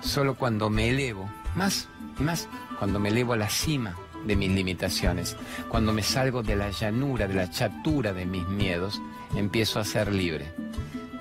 [0.00, 1.88] Solo cuando me elevo, más
[2.18, 5.36] y más, cuando me elevo a la cima de mis limitaciones,
[5.68, 9.00] cuando me salgo de la llanura, de la chatura de mis miedos,
[9.34, 10.52] empiezo a ser libre.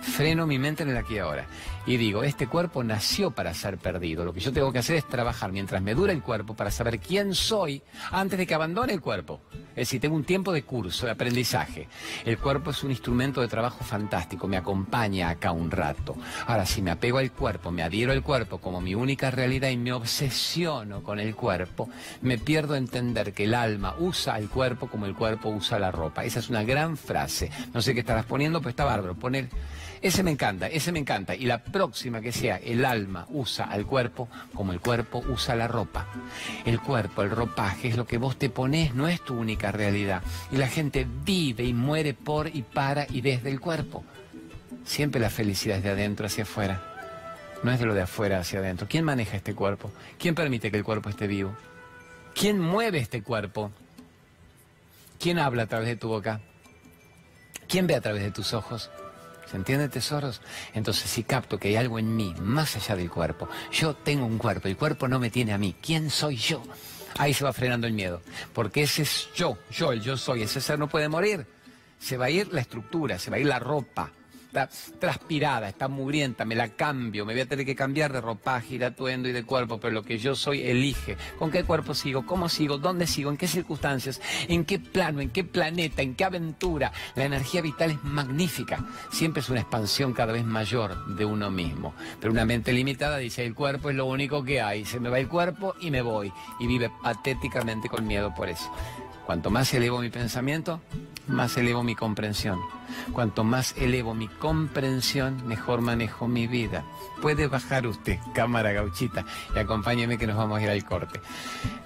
[0.01, 1.45] Freno mi mente en el aquí y ahora
[1.89, 4.23] y digo, este cuerpo nació para ser perdido.
[4.23, 6.99] Lo que yo tengo que hacer es trabajar mientras me dura el cuerpo para saber
[6.99, 7.81] quién soy
[8.11, 9.41] antes de que abandone el cuerpo.
[9.71, 11.87] Es decir, tengo un tiempo de curso, de aprendizaje.
[12.25, 16.15] El cuerpo es un instrumento de trabajo fantástico, me acompaña acá un rato.
[16.45, 19.77] Ahora, si me apego al cuerpo, me adhiero al cuerpo como mi única realidad y
[19.77, 21.89] me obsesiono con el cuerpo,
[22.21, 26.23] me pierdo entender que el alma usa el cuerpo como el cuerpo usa la ropa.
[26.23, 27.49] Esa es una gran frase.
[27.73, 29.15] No sé qué estarás poniendo, pero está bárbaro.
[29.15, 29.49] Poner
[30.01, 31.35] ese me encanta, ese me encanta.
[31.35, 35.67] Y la próxima que sea, el alma usa al cuerpo como el cuerpo usa la
[35.67, 36.07] ropa.
[36.65, 40.23] El cuerpo, el ropaje, es lo que vos te pones, no es tu única realidad.
[40.51, 44.03] Y la gente vive y muere por y para y desde el cuerpo.
[44.85, 46.81] Siempre la felicidad es de adentro hacia afuera.
[47.61, 48.87] No es de lo de afuera hacia adentro.
[48.89, 49.91] ¿Quién maneja este cuerpo?
[50.17, 51.53] ¿Quién permite que el cuerpo esté vivo?
[52.33, 53.71] ¿Quién mueve este cuerpo?
[55.19, 56.39] ¿Quién habla a través de tu boca?
[57.67, 58.89] ¿Quién ve a través de tus ojos?
[59.49, 60.41] ¿Se entiende, tesoros?
[60.73, 64.37] Entonces, si capto que hay algo en mí, más allá del cuerpo, yo tengo un
[64.37, 66.61] cuerpo, el cuerpo no me tiene a mí, ¿quién soy yo?
[67.17, 68.21] Ahí se va frenando el miedo,
[68.53, 71.47] porque ese es yo, yo, el yo soy, ese ser no puede morir.
[71.99, 74.11] Se va a ir la estructura, se va a ir la ropa,
[74.49, 74.67] está
[74.99, 78.85] transpirada, está mugrienta, me la cambio, me voy a tener que cambiar de ropaje de
[78.85, 81.17] atuendo y de cuerpo, pero lo que yo soy elige.
[81.37, 82.25] ¿Con qué cuerpo sigo?
[82.25, 82.77] ¿Cómo sigo?
[82.77, 83.29] ¿Dónde sigo?
[83.29, 84.19] ¿En qué circunstancias?
[84.47, 85.21] ¿En qué plano?
[85.21, 86.01] ¿En qué planeta?
[86.01, 86.91] ¿En qué aventura?
[87.15, 88.83] La energía vital es magnífica.
[89.11, 91.93] Siempre es una expansión cada vez mayor de uno mismo.
[92.19, 94.83] Pero una mente limitada dice, el cuerpo es lo único que hay.
[94.85, 96.31] Se me va el cuerpo y me voy.
[96.59, 98.71] Y vive patéticamente con miedo por eso.
[99.29, 100.81] Cuanto más elevo mi pensamiento,
[101.27, 102.59] más elevo mi comprensión.
[103.13, 106.83] Cuanto más elevo mi comprensión, mejor manejo mi vida.
[107.21, 111.21] Puede bajar usted, cámara gauchita, y acompáñeme que nos vamos a ir al corte.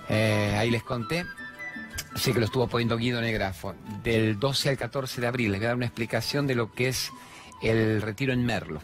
[0.08, 1.26] Eh, ahí les conté
[2.16, 3.76] Sí, que lo estuvo poniendo Guido en el grafo.
[4.02, 6.88] Del 12 al 14 de abril les voy a dar una explicación de lo que
[6.88, 7.12] es
[7.62, 8.80] el retiro en Merlo.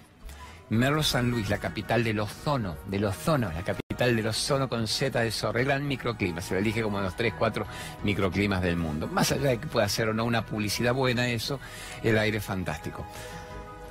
[0.69, 5.19] Merlo San Luis, la capital del ozono, del ozono, la capital del ozono con Z
[5.19, 7.65] de zorro, el gran microclima, se lo elige como los 3, 4
[8.03, 9.07] microclimas del mundo.
[9.07, 11.59] Más allá de que pueda ser o no una publicidad buena eso,
[12.03, 13.03] el aire es fantástico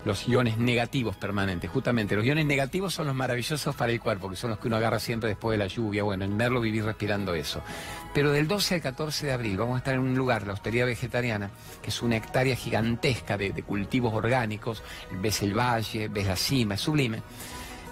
[0.05, 1.71] los iones negativos permanentes.
[1.71, 4.77] Justamente, los iones negativos son los maravillosos para el cuerpo, que son los que uno
[4.77, 6.03] agarra siempre después de la lluvia.
[6.03, 7.63] Bueno, en verlo vivir respirando eso.
[8.15, 10.85] Pero del 12 al 14 de abril vamos a estar en un lugar, la Hostería
[10.85, 11.51] Vegetariana,
[11.83, 14.83] que es una hectárea gigantesca de, de cultivos orgánicos.
[15.21, 17.23] Ves el valle, ves la cima, es sublime.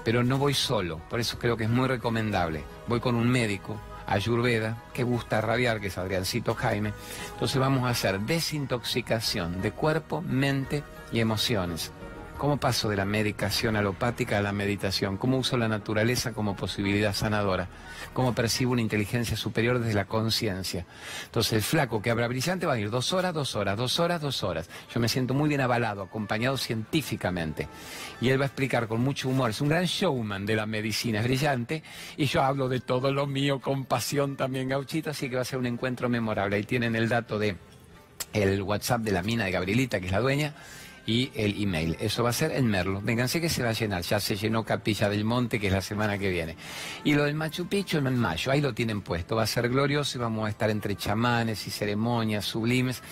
[0.04, 2.62] Pero no voy solo, por eso creo que es muy recomendable.
[2.86, 6.92] Voy con un médico, Ayurveda, que gusta rabiar, que es Adriancito Jaime.
[7.32, 11.92] Entonces vamos a hacer desintoxicación de cuerpo, mente y emociones.
[12.38, 15.16] ¿Cómo paso de la medicación alopática a la meditación?
[15.16, 17.66] ¿Cómo uso la naturaleza como posibilidad sanadora?
[18.12, 20.84] ¿Cómo percibo una inteligencia superior desde la conciencia?
[21.24, 24.20] Entonces el flaco que habla brillante va a ir dos horas, dos horas, dos horas,
[24.20, 24.68] dos horas.
[24.92, 27.68] Yo me siento muy bien avalado, acompañado científicamente.
[28.20, 29.48] Y él va a explicar con mucho humor.
[29.48, 31.82] Es un gran showman de la medicina, brillante.
[32.18, 35.08] Y yo hablo de todo lo mío con pasión también, gauchito.
[35.08, 36.56] Así que va a ser un encuentro memorable.
[36.56, 37.56] Ahí tienen el dato de
[38.34, 40.54] el WhatsApp de la mina de Gabrielita, que es la dueña
[41.06, 41.96] y el email.
[42.00, 43.00] Eso va a ser en Merlo.
[43.00, 44.02] Vénganse que se va a llenar.
[44.02, 46.56] Ya se llenó Capilla del Monte, que es la semana que viene.
[47.04, 48.50] Y lo del Machu Picchu en mayo.
[48.50, 49.36] Ahí lo tienen puesto.
[49.36, 53.02] Va a ser glorioso y vamos a estar entre chamanes y ceremonias sublimes,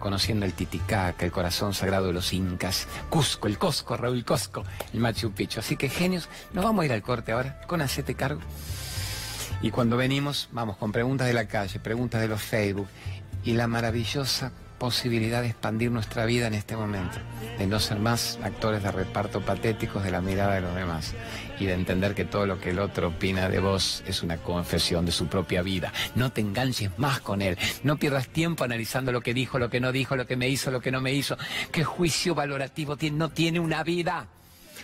[0.00, 2.88] conociendo el Titicaca, el corazón sagrado de los incas.
[3.08, 5.60] Cusco, el Cosco, Raúl Cosco, el Machu Picchu.
[5.60, 8.40] Así que genios, nos vamos a ir al corte ahora con Hacete Cargo.
[9.62, 12.88] Y cuando venimos, vamos con preguntas de la calle, preguntas de los Facebook
[13.44, 14.52] y la maravillosa
[14.84, 17.16] posibilidad de expandir nuestra vida en este momento,
[17.56, 21.14] de no ser más actores de reparto patéticos de la mirada de los demás
[21.58, 25.06] y de entender que todo lo que el otro opina de vos es una confesión
[25.06, 25.90] de su propia vida.
[26.16, 29.80] No te enganches más con él, no pierdas tiempo analizando lo que dijo, lo que
[29.80, 31.38] no dijo, lo que me hizo, lo que no me hizo.
[31.72, 33.16] ¿Qué juicio valorativo tiene?
[33.16, 34.26] No tiene una vida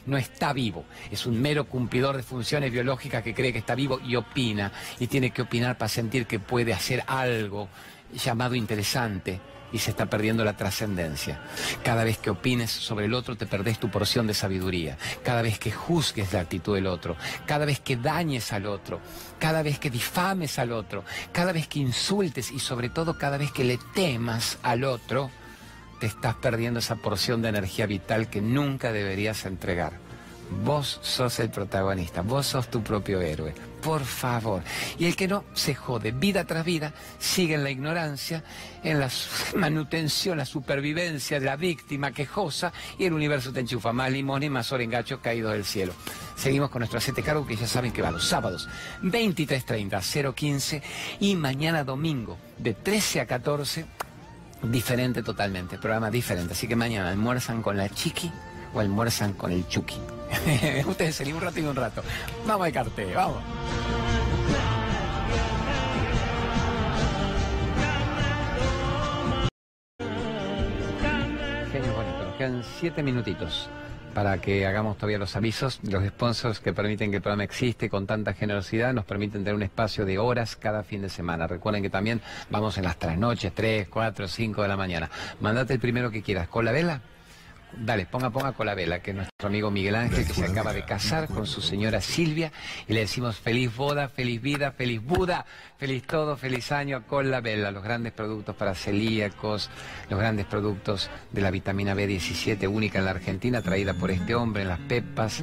[0.07, 0.87] no está vivo.
[1.11, 4.73] Es un mero cumplidor de funciones biológicas que cree que está vivo y opina.
[4.99, 7.69] Y tiene que opinar para sentir que puede hacer algo
[8.15, 9.41] llamado interesante
[9.73, 11.41] y se está perdiendo la trascendencia.
[11.85, 14.99] Cada vez que opines sobre el otro te perdés tu porción de sabiduría.
[15.23, 19.01] Cada vez que juzgues la actitud del otro, cada vez que dañes al otro,
[19.39, 23.53] cada vez que difames al otro, cada vez que insultes y sobre todo cada vez
[23.53, 25.31] que le temas al otro,
[26.01, 30.10] te estás perdiendo esa porción de energía vital que nunca deberías entregar.
[30.65, 34.63] Vos sos el protagonista, vos sos tu propio héroe por favor.
[34.99, 38.45] Y el que no se jode vida tras vida, sigue en la ignorancia,
[38.83, 39.09] en la
[39.57, 44.51] manutención, la supervivencia de la víctima quejosa y el universo te enchufa más limón y
[44.51, 45.93] más orengachos caídos del cielo.
[46.37, 48.69] Seguimos con nuestro aceite cargo que ya saben que va los sábados
[49.03, 50.83] 23.30, 015
[51.21, 53.85] y mañana domingo de 13 a 14,
[54.63, 56.53] diferente totalmente, programa diferente.
[56.53, 58.31] Así que mañana almuerzan con la chiqui
[58.75, 59.99] o almuerzan con el chuki.
[60.87, 62.03] Ustedes se un rato y un rato.
[62.47, 63.43] Vamos al cartel, vamos.
[71.73, 73.69] Bonito, nos quedan siete minutitos
[74.15, 75.81] para que hagamos todavía los avisos.
[75.83, 79.63] Los sponsors que permiten que el programa existe con tanta generosidad nos permiten tener un
[79.63, 81.47] espacio de horas cada fin de semana.
[81.47, 85.11] Recuerden que también vamos en las trasnoches, 3, 4, 5 de la mañana.
[85.41, 86.49] Mandate el primero que quieras.
[86.49, 87.01] ¿Con la vela?
[87.77, 91.47] Dale, ponga, ponga vela, que nuestro amigo Miguel Ángel, que se acaba de casar con
[91.47, 92.53] su señora Silvia,
[92.89, 95.47] y le decimos feliz boda, feliz vida, feliz Buda,
[95.81, 99.71] feliz todo, feliz año con la vela, los grandes productos para celíacos,
[100.11, 104.61] los grandes productos de la vitamina B17 única en la Argentina, traída por este hombre
[104.61, 105.43] en las pepas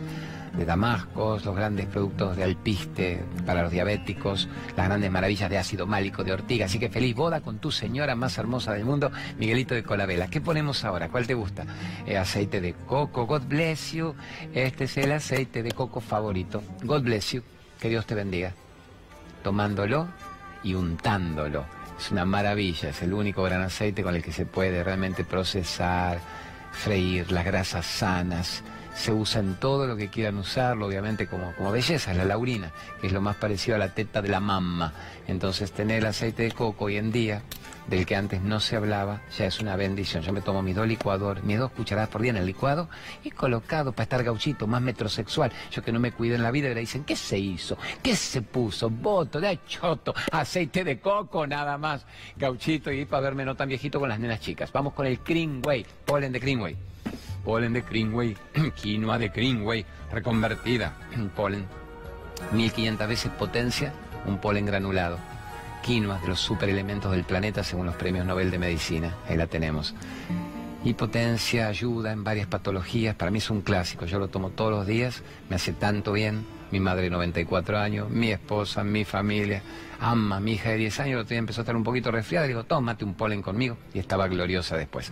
[0.56, 5.88] de Damascos, los grandes productos de alpiste para los diabéticos, las grandes maravillas de ácido
[5.88, 6.68] málico de ortiga.
[6.68, 10.28] Así que feliz boda con tu señora más hermosa del mundo, Miguelito de Colabela.
[10.28, 11.10] ¿Qué ponemos ahora?
[11.10, 11.66] ¿Cuál te gusta?
[12.06, 14.14] Eh, aceite de coco, God bless you.
[14.54, 16.62] Este es el aceite de coco favorito.
[16.84, 17.42] God bless you.
[17.80, 18.54] Que Dios te bendiga.
[19.44, 20.08] Tomándolo
[20.64, 21.66] y untándolo.
[22.00, 26.20] Es una maravilla, es el único gran aceite con el que se puede realmente procesar
[26.72, 28.64] freír, las grasas sanas,
[28.98, 33.08] se usa en todo lo que quieran usarlo, obviamente como, como belleza, la laurina, que
[33.08, 34.94] es lo más parecido a la teta de la mamá.
[35.28, 37.42] Entonces tener el aceite de coco hoy en día,
[37.88, 40.24] del que antes no se hablaba, ya es una bendición.
[40.24, 42.90] Yo me tomo mis dos licuadores, mis dos cucharadas por día en el licuado
[43.24, 45.52] y colocado para estar gauchito, más metrosexual.
[45.72, 47.78] Yo que no me cuido en la vida, le dicen, ¿qué se hizo?
[48.04, 48.90] ¿Qué se puso?
[48.90, 52.06] Voto, de choto, aceite de coco, nada más.
[52.36, 54.72] Gauchito y para verme no tan viejito con las nenas chicas.
[54.72, 56.76] Vamos con el Greenway, polen de Greenway
[57.48, 58.36] polen de Greenway,
[58.76, 60.92] quinoa de Greenway, reconvertida,
[61.34, 61.66] polen,
[62.52, 63.94] 1500 veces potencia,
[64.26, 65.18] un polen granulado.
[65.82, 69.96] Quinoa de los superelementos del planeta según los premios Nobel de Medicina, ahí la tenemos.
[70.84, 74.72] Y potencia, ayuda en varias patologías, para mí es un clásico, yo lo tomo todos
[74.72, 79.62] los días, me hace tanto bien, mi madre 94 años, mi esposa, mi familia,
[80.00, 82.54] ama, mi hija de 10 años, otro día empezó a estar un poquito resfriada, le
[82.54, 85.12] digo, tómate un polen conmigo, y estaba gloriosa después.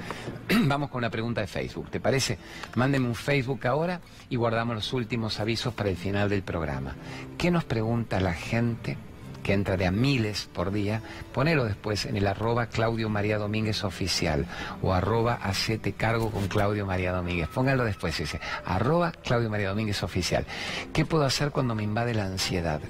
[0.65, 2.37] Vamos con una pregunta de Facebook, ¿te parece?
[2.75, 6.95] Mándenme un Facebook ahora y guardamos los últimos avisos para el final del programa.
[7.37, 8.97] ¿Qué nos pregunta la gente?
[9.45, 13.83] Que entra de a miles por día, ponelo después en el arroba Claudio María Domínguez
[13.83, 14.47] oficial
[14.81, 17.47] o arroba hacete cargo con Claudio María Domínguez.
[17.49, 20.47] Póngalo después ese, arroba Claudio María Domínguez oficial.
[20.91, 22.81] ¿Qué puedo hacer cuando me invade la ansiedad?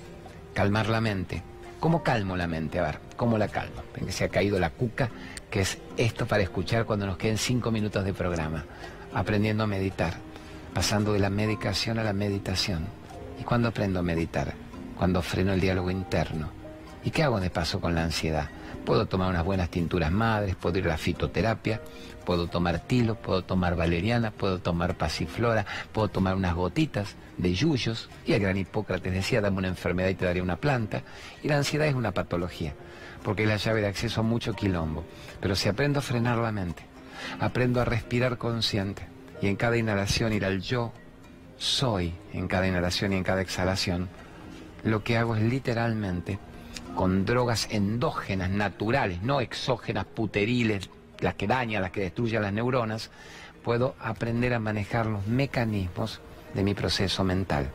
[0.54, 1.44] Calmar la mente.
[1.82, 2.80] ¿Cómo calmo la mente?
[2.80, 3.84] A ver, ¿cómo la calmo?
[3.94, 5.10] Que se ha caído la cuca,
[5.52, 8.64] que es esto para escuchar cuando nos queden cinco minutos de programa.
[9.14, 10.14] Aprendiendo a meditar,
[10.74, 12.88] pasando de la medicación a la meditación.
[13.42, 14.65] ¿Y cuándo aprendo a meditar?
[14.98, 16.50] Cuando freno el diálogo interno.
[17.04, 18.50] ¿Y qué hago de paso con la ansiedad?
[18.84, 21.82] Puedo tomar unas buenas tinturas madres, puedo ir a la fitoterapia,
[22.26, 28.10] puedo tomar tilo, puedo tomar valeriana, puedo tomar pasiflora, puedo tomar unas gotitas de yuyos.
[28.26, 31.04] Y el gran Hipócrates decía, dame una enfermedad y te daré una planta.
[31.44, 32.74] Y la ansiedad es una patología,
[33.24, 35.04] porque es la llave de acceso a mucho quilombo.
[35.40, 36.84] Pero si aprendo a frenar la mente,
[37.40, 39.08] aprendo a respirar consciente
[39.42, 40.92] y en cada inhalación ir al yo
[41.58, 44.10] soy, en cada inhalación y en cada exhalación,
[44.86, 46.40] lo que hago es literalmente
[46.96, 53.10] con drogas endógenas, naturales, no exógenas, puteriles, las que dañan, las que destruyen las neuronas,
[53.64, 56.22] puedo aprender a manejar los mecanismos
[56.54, 57.70] de mi proceso mental.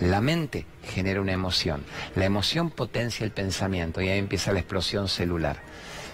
[0.00, 1.84] La mente genera una emoción,
[2.16, 5.58] la emoción potencia el pensamiento y ahí empieza la explosión celular.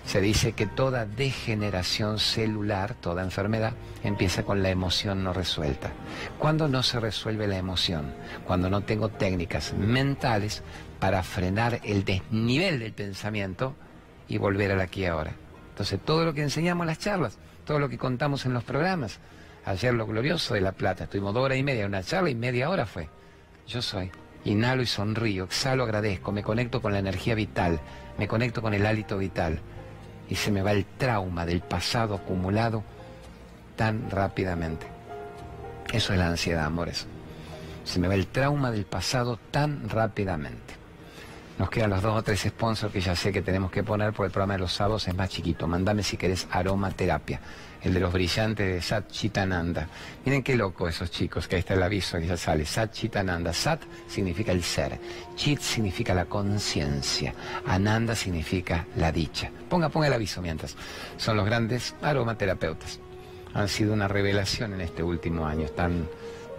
[0.07, 3.73] Se dice que toda degeneración celular, toda enfermedad,
[4.05, 5.91] empieza con la emoción no resuelta.
[6.39, 8.15] ¿Cuándo no se resuelve la emoción?
[8.47, 10.63] Cuando no tengo técnicas mentales
[11.01, 13.75] para frenar el desnivel del pensamiento
[14.29, 15.33] y volver al aquí y ahora.
[15.71, 19.19] Entonces, todo lo que enseñamos en las charlas, todo lo que contamos en los programas,
[19.65, 22.71] ayer lo glorioso de La Plata, estuvimos dos horas y media, una charla y media
[22.71, 23.09] hora fue.
[23.67, 24.13] Yo soy.
[24.45, 27.81] Inhalo y sonrío, exhalo, agradezco, me conecto con la energía vital,
[28.17, 29.61] me conecto con el hálito vital
[30.29, 32.83] y se me va el trauma del pasado acumulado
[33.77, 34.87] tan rápidamente.
[35.93, 37.07] Eso es la ansiedad, amores.
[37.85, 40.75] Se me va el trauma del pasado tan rápidamente.
[41.59, 44.27] Nos quedan los dos o tres sponsors que ya sé que tenemos que poner por
[44.27, 45.67] el programa de los sábados es más chiquito.
[45.67, 47.41] Mándame si querés aromaterapia
[47.83, 49.89] el de los brillantes de Sat Chitananda.
[50.25, 52.65] Miren qué loco esos chicos, que ahí está el aviso que ya sale.
[52.65, 53.53] Sat Chitananda.
[53.53, 54.99] Sat significa el ser,
[55.35, 57.35] Chit significa la conciencia,
[57.67, 59.51] Ananda significa la dicha.
[59.69, 60.77] Ponga, ponga el aviso mientras.
[61.17, 63.01] Son los grandes aromaterapeutas.
[63.55, 65.65] Han sido una revelación en este último año.
[65.65, 66.09] Están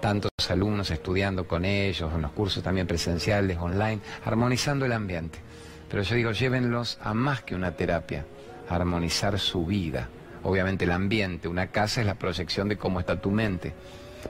[0.02, 5.40] tantos alumnos estudiando con ellos, en los cursos también presenciales, online, armonizando el ambiente.
[5.90, 8.26] Pero yo digo, llévenlos a más que una terapia,
[8.70, 10.10] a armonizar su vida
[10.48, 11.50] obviamente el ambiente.
[11.50, 13.74] Una casa es la proyección de cómo está tu mente.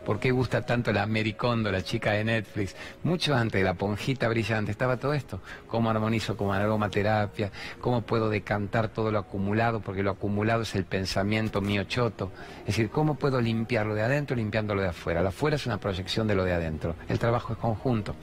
[0.04, 2.76] ¿Por qué gusta tanto la Americondo, la chica de Netflix?
[3.04, 5.42] Mucho antes de la ponjita brillante estaba todo esto.
[5.68, 7.52] ¿Cómo armonizo con aromaterapia?
[7.80, 9.80] ¿Cómo puedo decantar todo lo acumulado?
[9.80, 12.32] Porque lo acumulado es el pensamiento mío choto.
[12.62, 15.22] Es decir, ¿cómo puedo limpiarlo de adentro limpiándolo de afuera?
[15.22, 16.96] Lo afuera es una proyección de lo de adentro.
[17.08, 18.16] El trabajo es conjunto.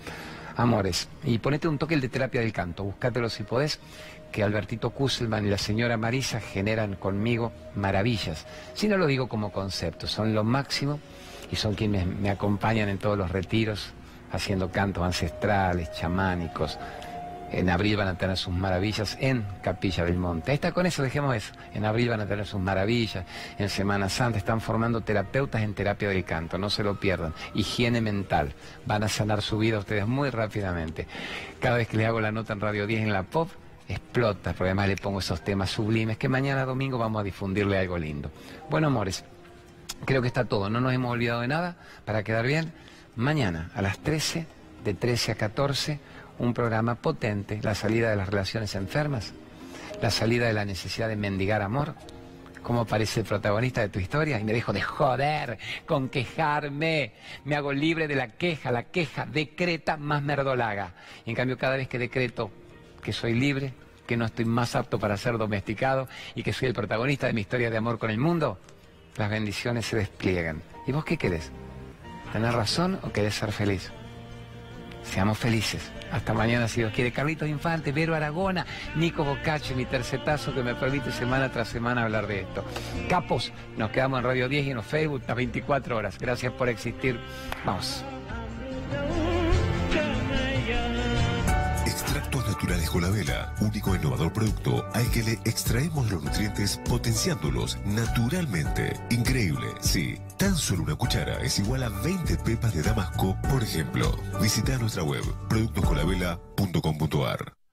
[0.57, 2.85] Amores, y ponete un toque de terapia del canto.
[2.85, 3.81] Búscatelo si podés
[4.35, 8.47] que Albertito Kusselman y la señora Marisa generan conmigo maravillas.
[8.75, 10.99] Si no lo digo como concepto, son lo máximo
[11.53, 13.93] y son quienes me acompañan en todos los retiros,
[14.33, 16.81] haciendo cantos ancestrales, chamánicos.
[17.53, 20.51] En abril van a tener sus maravillas en Capilla del Monte.
[20.51, 21.53] Ahí está con eso, dejemos eso.
[21.73, 23.25] En abril van a tener sus maravillas.
[23.57, 27.33] En Semana Santa están formando terapeutas en terapia del canto, no se lo pierdan.
[27.55, 28.53] Higiene mental.
[28.85, 31.07] Van a sanar su vida ustedes muy rápidamente.
[31.61, 33.49] Cada vez que les hago la nota en Radio 10 en la pop,
[33.89, 37.99] explota, porque además le pongo esos temas sublimes que mañana domingo vamos a difundirle algo
[37.99, 38.31] lindo.
[38.71, 39.25] Bueno, amores,
[40.05, 42.73] creo que está todo, no nos hemos olvidado de nada, para quedar bien,
[43.17, 44.47] mañana a las 13,
[44.85, 46.01] de 13 a 14,
[46.39, 49.33] un programa potente, la salida de las relaciones enfermas,
[50.03, 51.95] la salida de la necesidad de mendigar amor,
[52.65, 57.13] cómo aparece el protagonista de tu historia y me dejo de joder con quejarme.
[57.45, 58.73] Me hago libre de la queja.
[58.73, 60.95] La queja decreta más merdolaga.
[61.25, 62.51] Y en cambio, cada vez que decreto
[63.05, 63.73] que soy libre,
[64.07, 67.43] que no estoy más apto para ser domesticado y que soy el protagonista de mi
[67.43, 68.59] historia de amor con el mundo,
[69.17, 70.63] las bendiciones se despliegan.
[70.89, 71.53] ¿Y vos qué querés?
[72.33, 73.93] ¿Tener razón o querés ser feliz?
[75.05, 75.93] Seamos felices.
[76.11, 77.13] Hasta mañana, si Dios quiere.
[77.13, 82.27] Carlitos Infante, Vero Aragona, Nico Bocacci, mi tercetazo que me permite semana tras semana hablar
[82.27, 82.65] de esto.
[83.09, 86.19] Capos, nos quedamos en Radio 10 y en Facebook las 24 horas.
[86.19, 87.21] Gracias por existir.
[87.65, 88.03] Vamos.
[92.65, 98.99] Naturales con la vela, único innovador producto al que le extraemos los nutrientes potenciándolos naturalmente.
[99.11, 100.19] Increíble, sí.
[100.39, 104.17] Tan solo una cuchara es igual a 20 pepas de damasco, por ejemplo.
[104.41, 107.64] Visita nuestra web productoscolavela.com.ar.